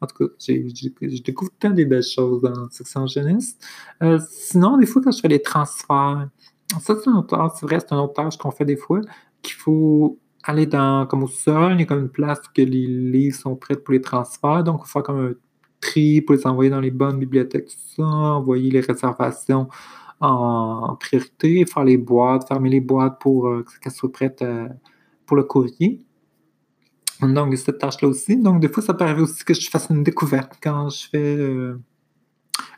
[0.00, 3.56] En tout cas, je découvre tant des belles choses dans la section jeunesse.
[4.02, 6.28] Euh, sinon, des fois, quand je fais les transferts,
[6.80, 9.00] ça, c'est un autre, c'est vrai, c'est un autre tâche qu'on fait des fois,
[9.42, 12.62] qu'il faut aller dans, comme au sol, il y a comme une place où que
[12.62, 15.32] les livres sont prêts pour les transferts, donc il faut faire comme un
[15.80, 19.68] tri pour les envoyer dans les bonnes bibliothèques, tout ça, envoyer les réservations
[20.20, 24.68] en priorité, faire les boîtes, fermer les boîtes pour euh, qu'elles soient prêtes euh,
[25.26, 26.04] pour le courrier.
[27.20, 28.36] Donc, cette tâche-là aussi.
[28.36, 31.36] Donc, des fois, ça peut arriver aussi que je fasse une découverte quand je fais
[31.36, 31.80] euh,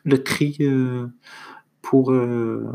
[0.05, 1.09] le tri euh,
[1.82, 2.72] pour euh,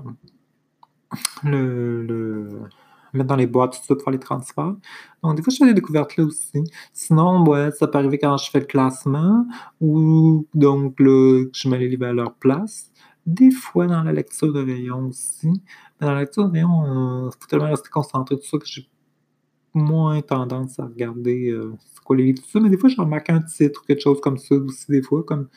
[1.44, 2.62] le, le-
[3.14, 4.76] mettre dans les boîtes, tout ça, pour les transferts.
[5.24, 6.64] Donc, des fois, je fais des découvertes là aussi.
[6.94, 9.48] Sinon, ça peut arriver quand je fais le classement
[9.82, 12.92] ou donc là, je mets les livres à leur place.
[13.26, 15.50] Des fois, dans la lecture de rayon aussi.
[16.00, 18.88] Mais dans la lecture de rayon, il faut tellement rester concentré, tout ça, que j'ai
[19.76, 22.60] moins tendance à regarder euh, c'est quoi les livres, ça.
[22.60, 25.24] Mais des fois, je remarque un titre ou quelque chose comme ça aussi, des fois,
[25.24, 25.48] comme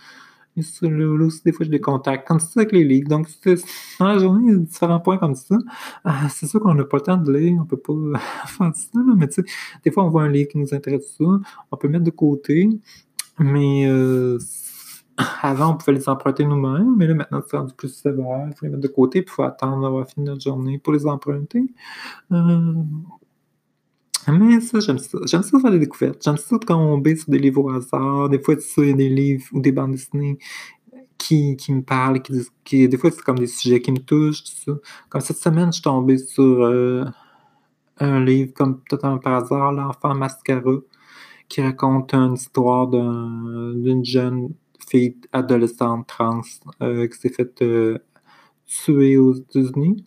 [0.82, 2.26] là, aussi, des fois, je les contacte.
[2.26, 3.08] Comme ça avec les livres.
[3.08, 3.28] Donc,
[3.98, 5.56] dans la journée, il y a différents points comme ça.
[6.04, 8.14] Ah, c'est sûr qu'on n'a pas le temps de lire, on peut pas euh,
[8.46, 9.44] faire ça, mais tu sais,
[9.84, 11.24] des fois, on voit un livre qui nous intéresse ça,
[11.70, 12.68] on peut mettre de côté,
[13.38, 14.38] mais euh,
[15.42, 18.66] avant, on pouvait les emprunter nous-mêmes, mais là, maintenant, c'est rendu plus sévère, il faut
[18.66, 21.64] les mettre de côté, puis il faut attendre d'avoir fini notre journée pour les emprunter.
[22.32, 22.74] Euh,
[24.33, 25.18] mais ça, j'aime ça.
[25.26, 26.22] J'aime ça faire des découvertes.
[26.24, 28.29] J'aime ça tomber sur des livres au hasard.
[28.29, 30.39] Des fois, tu sais, il y a des livres ou des bandes dessinées
[31.18, 32.33] qui, qui me parlent, qui,
[32.64, 34.45] qui- des fois, c'est comme des sujets qui me touchent.
[35.11, 37.05] Comme cette semaine, je suis tombé sur euh,
[37.99, 40.72] un livre, comme totalement par hasard, L'enfant mascara,
[41.49, 44.51] qui raconte une histoire d'un- d'une jeune
[44.89, 46.43] fille adolescente trans
[46.83, 47.99] euh, qui s'est faite euh,
[48.66, 50.05] tuer aux États-Unis.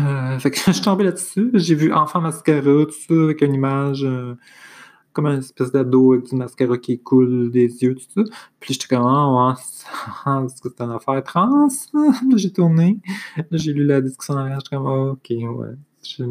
[0.00, 1.50] Euh, fait que je suis tombé là-dessus.
[1.54, 4.34] J'ai vu Enfant mascara, tout ça, avec une image euh,
[5.12, 8.30] comme une espèce d'ado avec du mascara qui coule des yeux, tout ça.
[8.60, 9.54] Puis j'étais comme, ouais,
[10.48, 11.68] c'est- une affaire trans?
[12.36, 12.98] J'ai tourné.
[13.52, 14.60] J'ai lu la discussion derrière.
[14.60, 15.74] J'étais comme, ah, ok, ouais.
[16.02, 16.24] Je-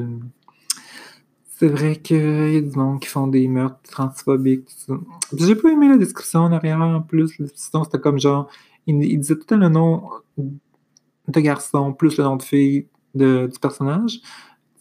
[1.57, 2.17] C'est vrai qu'il
[2.53, 4.93] y a du monde qui font des meurtres transphobiques, tout ça.
[5.37, 7.41] J'ai pas aimé la description en arrière en plus.
[7.55, 8.49] Sinon, c'était comme genre,
[8.87, 10.03] il, disait tout le nom
[10.37, 14.19] de garçon plus le nom de fille du personnage.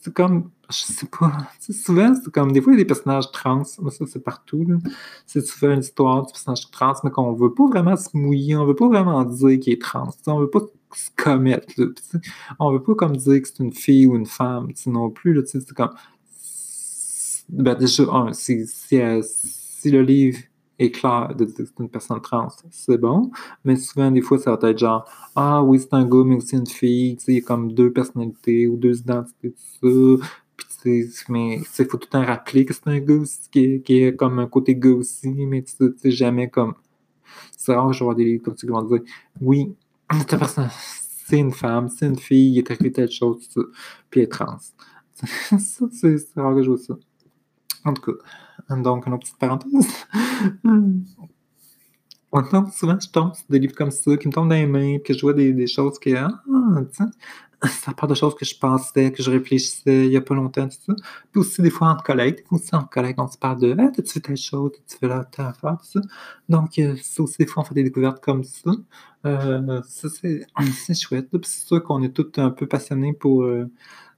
[0.00, 1.32] C'est comme, je sais pas,
[1.64, 4.22] tu souvent, c'est comme, des fois, il y a des personnages trans, mais ça, c'est
[4.22, 4.76] partout, là.
[5.26, 8.66] C'est souvent une histoire du personnage trans, mais qu'on veut pas vraiment se mouiller, on
[8.66, 10.60] veut pas vraiment dire qu'il est trans, tu on veut pas
[10.94, 11.86] se commettre, là.
[12.10, 12.20] Tu
[12.58, 15.42] on veut pas comme dire que c'est une fille ou une femme, tu non plus,
[15.44, 15.94] tu c'est comme,
[17.48, 20.38] ben, déjà, un, si, si, euh, si le livre
[20.78, 23.30] est clair de dire que c'est une personne trans, c'est bon,
[23.64, 25.04] mais souvent, des fois, ça va être genre,
[25.36, 28.66] ah oui, c'est un gars, mais aussi une fille, il y a comme deux personnalités
[28.66, 30.26] ou deux identités, tout ça.
[30.56, 34.02] Puis, mais il faut tout le temps rappeler que c'est un gars aussi, qui qui
[34.02, 36.74] est comme un côté gars aussi, mais tu sais, jamais comme.
[37.56, 39.00] C'est rare que je voir des livres comme ça qui vont dire,
[39.40, 39.74] oui,
[40.12, 40.68] cette personne,
[41.26, 43.68] c'est une femme, c'est une fille, il est arrivé telle chose, tout ça,
[44.10, 44.58] puis elle est trans.
[45.58, 46.94] c'est rare que je vois ça.
[47.84, 48.18] En tout cas.
[48.70, 50.06] Donc, une autre petite parenthèse.
[52.72, 55.14] Souvent, je tombe sur des livres comme ça, qui me tombent dans les mains, que
[55.14, 56.28] je vois des, choses qui, ah,
[57.68, 60.68] ça part de choses que je pensais, que je réfléchissais il y a pas longtemps,
[60.68, 60.94] tout ça.
[61.30, 64.14] Puis aussi, des fois, entre collègues, aussi, entre collègues, on se parle de, ah, t'as-tu
[64.14, 66.00] fait telle chose, t'as-tu fait là, telle affaire, tout ça.
[66.48, 68.70] Donc, euh, ça aussi, des fois, on fait des découvertes comme ça.
[69.26, 70.46] Euh, ça, c'est
[70.94, 71.28] chouette.
[71.30, 73.70] Puis c'est sûr qu'on est tous un peu passionnés pour euh,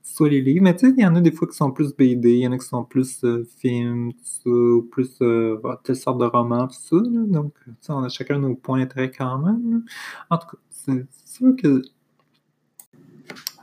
[0.07, 1.95] soit les livres, mais tu sais, il y en a des fois qui sont plus
[1.95, 6.19] BD, il y en a qui sont plus euh, films, tout plus euh, telle sorte
[6.19, 6.97] de roman, tout ça.
[6.97, 7.25] Là.
[7.27, 7.53] Donc,
[7.89, 9.85] on a chacun nos points d'intérêt quand même.
[10.31, 11.83] En tout cas, c'est sûr que,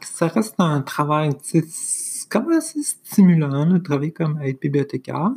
[0.01, 5.31] ça reste un travail, tu sais, quand même assez stimulant, de travailler comme être bibliothécaire,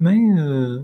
[0.00, 0.80] mais euh,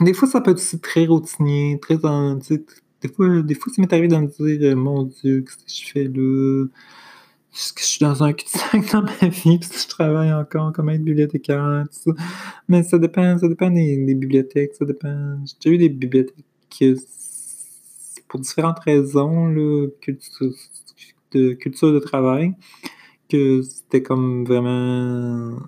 [0.00, 3.92] des fois, ça peut être aussi très routinier, très des fois, des fois, ça m'est
[3.92, 6.66] arrivé de me dire, mon Dieu, qu'est-ce que je fais là?
[7.58, 11.02] Je suis dans un cul-de-sac dans ma vie parce que je travaille encore comme aide
[11.02, 12.24] bibliothécaire, tout ça.
[12.68, 15.38] Mais ça dépend, ça dépend des, bibliothèques, ça dépend.
[15.60, 16.36] J'ai eu des bibliothèques
[18.28, 20.52] pour différentes raisons, là, culture,
[21.32, 22.54] de culture de travail,
[23.28, 25.58] que c'était comme vraiment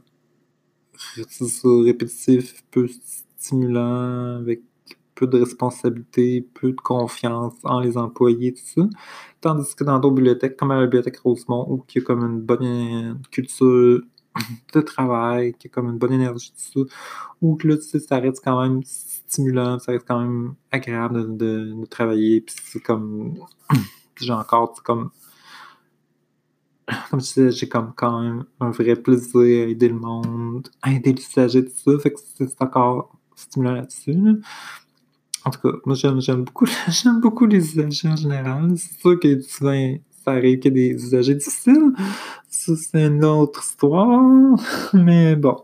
[1.64, 2.88] répétitif, peu
[3.36, 4.60] stimulant, avec
[5.20, 8.88] peu de responsabilité, peu de confiance en les employés, tout ça.
[9.42, 12.24] Tandis que dans d'autres bibliothèques, comme à la bibliothèque Rosemont, où il y a comme
[12.24, 14.00] une bonne culture
[14.72, 16.96] de travail, qui a comme une bonne énergie, tout ça,
[17.42, 21.84] où là, tu sais, ça reste quand même stimulant, ça reste quand même agréable de,
[21.90, 23.34] travailler, puis c'est comme,
[24.16, 25.10] j'ai encore, comme,
[27.10, 30.92] comme je disais, j'ai comme quand même un vrai plaisir à aider le monde, à
[30.92, 34.32] aider les usagers, tout ça, fait que c'est encore stimulant là-dessus, là.
[35.44, 38.72] En tout cas, moi j'aime j'aime beaucoup, j'aime beaucoup les usagers en général.
[38.76, 41.92] C'est sûr que souvent ça arrive qu'il y a des usagers difficiles.
[42.48, 44.58] Ça, c'est une autre histoire.
[44.92, 45.56] Mais bon,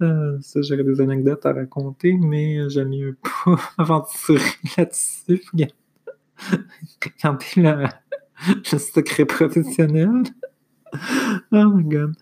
[0.00, 4.40] euh, ça, j'aurais des anecdotes à raconter, mais j'aime mieux pas aventurer
[4.76, 5.42] là-dessus.
[5.52, 5.72] Regarde.
[7.04, 7.86] Regardez le,
[8.72, 10.22] le secret professionnel.
[11.52, 12.14] Oh my god.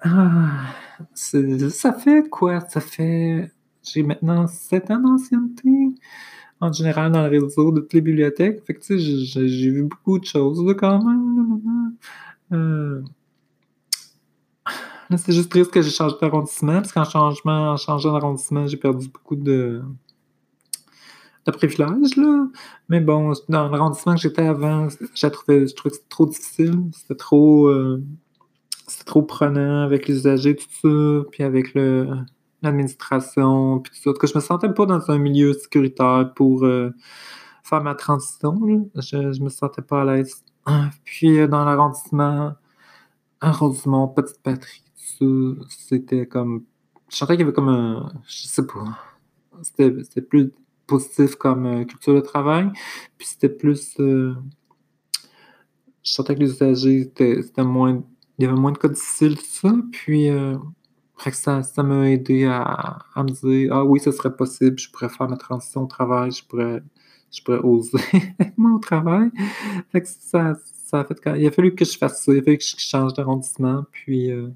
[0.00, 0.74] Ah,
[1.14, 2.60] ça fait quoi?
[2.60, 3.50] Ça fait.
[3.92, 5.70] J'ai maintenant 7 ans d'ancienneté
[6.60, 8.64] en général dans le réseau de toutes les bibliothèques.
[8.64, 11.94] Fait que tu sais, j'ai- vu beaucoup de choses là, quand même.
[12.52, 13.02] Euh,
[15.10, 19.08] Là, c'est juste triste que j'ai changé d'arrondissement, parce qu'en en changeant d'arrondissement, j'ai perdu
[19.08, 19.82] beaucoup de,
[21.46, 22.48] de privilèges, là.
[22.88, 26.74] Mais bon, dans l'arrondissement que j'étais avant, j'ai trouvé, je trouvais que c'était trop difficile.
[26.92, 28.02] C'était trop, euh,
[28.88, 32.08] c'était trop prenant avec les usagers, tout ça, puis avec le,
[32.62, 34.10] l'administration, puis tout ça.
[34.10, 36.90] En je me sentais pas dans un milieu sécuritaire pour euh,
[37.62, 38.58] faire ma transition.
[38.94, 40.42] Je, je me sentais pas à l'aise.
[41.04, 42.54] Puis, euh, dans l'arrondissement,
[43.42, 44.82] Rosemont, Petite Patrie,
[45.18, 46.64] tout c'était comme...
[47.10, 48.12] Je sentais qu'il y avait comme un...
[48.26, 48.98] Je sais pas.
[49.62, 50.52] C'était plus
[50.86, 52.70] positif comme euh, culture de travail.
[53.18, 53.94] Puis c'était plus...
[53.98, 54.34] je
[56.02, 58.02] sentais que les usagers, c'était c'était moins...
[58.38, 59.74] Il y avait moins de cas difficiles, tout ça.
[59.92, 60.30] Puis...
[60.30, 60.56] euh,
[61.18, 64.78] fait que ça, ça m'a aidé à, à me dire Ah oui, ce serait possible,
[64.78, 66.82] je pourrais faire ma transition au travail, je pourrais,
[67.32, 67.98] je pourrais oser
[68.38, 69.30] avec mon travail.
[69.92, 70.54] Fait que ça,
[70.86, 72.76] ça a fait Il a fallu que je fasse ça, il a fallu que je
[72.78, 74.48] change d'arrondissement, puis euh,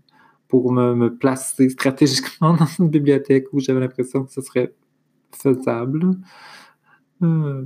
[0.48, 4.74] pour me, me placer stratégiquement dans une bibliothèque où j'avais l'impression que ce serait
[5.32, 6.16] faisable.
[7.22, 7.64] Euh,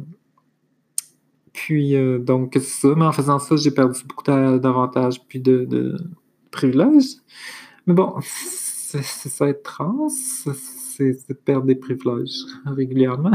[1.53, 5.41] puis euh, donc c'est ça, mais en faisant ça, j'ai perdu beaucoup d'a- d'avantages puis
[5.41, 5.97] de, de
[6.51, 7.17] privilèges.
[7.87, 8.17] Mais bon,
[9.03, 13.33] c'est ça être trans, c'est perdre des privilèges régulièrement.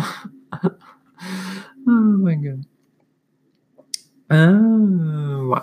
[1.88, 2.62] oh my god.
[4.32, 5.60] Euh, ouais.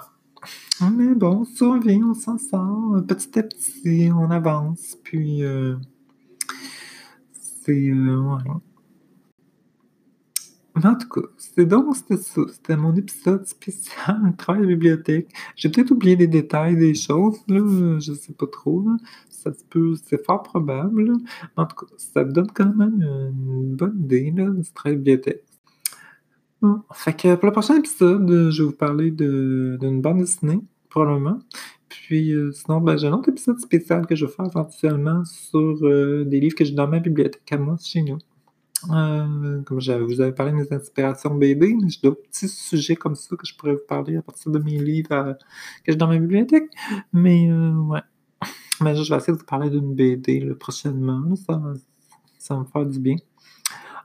[0.93, 3.03] Mais bon, on survit, on s'en sort.
[3.07, 4.97] Petit à petit, on avance.
[5.03, 5.77] Puis, euh,
[7.33, 7.91] c'est.
[7.91, 8.39] euh.
[10.85, 12.43] En tout cas, c'était donc c'était ça.
[12.53, 15.29] C'était mon épisode spécial, travail de bibliothèque.
[15.57, 17.99] J'ai peut-être oublié des détails, des choses, là.
[17.99, 18.97] Je sais pas trop, là.
[19.31, 21.13] Ça se peut, c'est fort probable,
[21.57, 25.03] en tout cas, ça me donne quand même une bonne idée, là, du travail de
[25.03, 25.45] bibliothèque.
[26.61, 31.39] Bon, fait que pour le prochain épisode, je vais vous parler d'une bande dessinée, probablement.
[31.89, 35.79] Puis euh, sinon, ben, j'ai un autre épisode spécial que je vais faire éventuellement sur
[35.83, 38.19] euh, des livres que j'ai dans ma bibliothèque à moi, chez nous.
[38.93, 42.97] Euh, comme je vous avais parlé de mes inspirations BD, mais j'ai d'autres petits sujets
[42.97, 45.33] comme ça que je pourrais vous parler à partir de mes livres euh,
[45.85, 46.69] que j'ai dans ma bibliothèque.
[47.13, 48.01] Mais euh, ouais.
[48.83, 51.35] Mais je vais essayer de vous parler d'une BD prochainement.
[51.37, 51.61] Ça,
[52.39, 53.17] ça me faire du bien.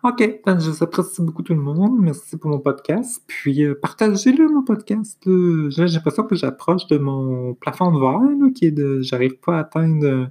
[0.04, 2.00] OK, ben, je vous apprécie beaucoup tout le monde.
[2.02, 3.22] Merci pour mon podcast.
[3.28, 5.20] Puis partagez-le, mon podcast.
[5.26, 9.02] J'ai l'impression que j'approche de mon plafond de verre, qui est de.
[9.02, 10.26] J'arrive pas à atteindre euh,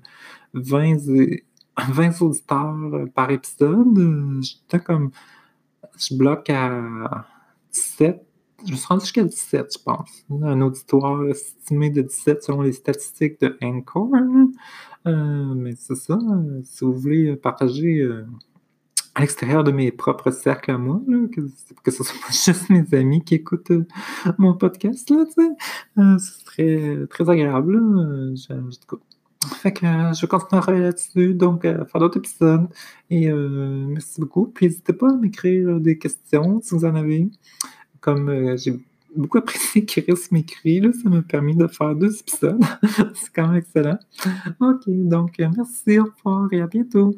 [0.54, 1.44] 20 et-
[1.90, 2.76] 20 auditeurs
[3.14, 4.42] par épisode.
[4.84, 5.10] Comme.
[5.98, 7.26] Je bloque à
[7.72, 8.22] 17.
[8.66, 10.24] Je me suis rendu jusqu'à 17, je pense.
[10.42, 14.10] Un auditoire estimé de 17 selon les statistiques de Anchor.
[15.04, 16.18] mais c'est ça.
[16.64, 18.06] Si vous voulez partager
[19.14, 21.00] à l'extérieur de mes propres cercles à moi,
[21.34, 21.40] que,
[21.82, 23.86] que, ce soit juste mes amis qui écoutent euh,
[24.38, 27.80] mon podcast, euh, ce serait très agréable.
[28.36, 28.54] Je,
[29.48, 32.68] fait que euh, je continuer à travailler là-dessus, donc à faire d'autres épisodes.
[33.08, 34.46] Et merci beaucoup.
[34.46, 37.28] Puis n'hésitez pas à m'écrire des questions si vous en avez.
[38.00, 38.78] Comme j'ai
[39.16, 42.62] beaucoup apprécié qu'Iris m'écrit, ça m'a permis de faire deux épisodes.
[43.14, 43.98] C'est quand même excellent.
[44.60, 47.16] Ok, donc merci, au revoir et à bientôt.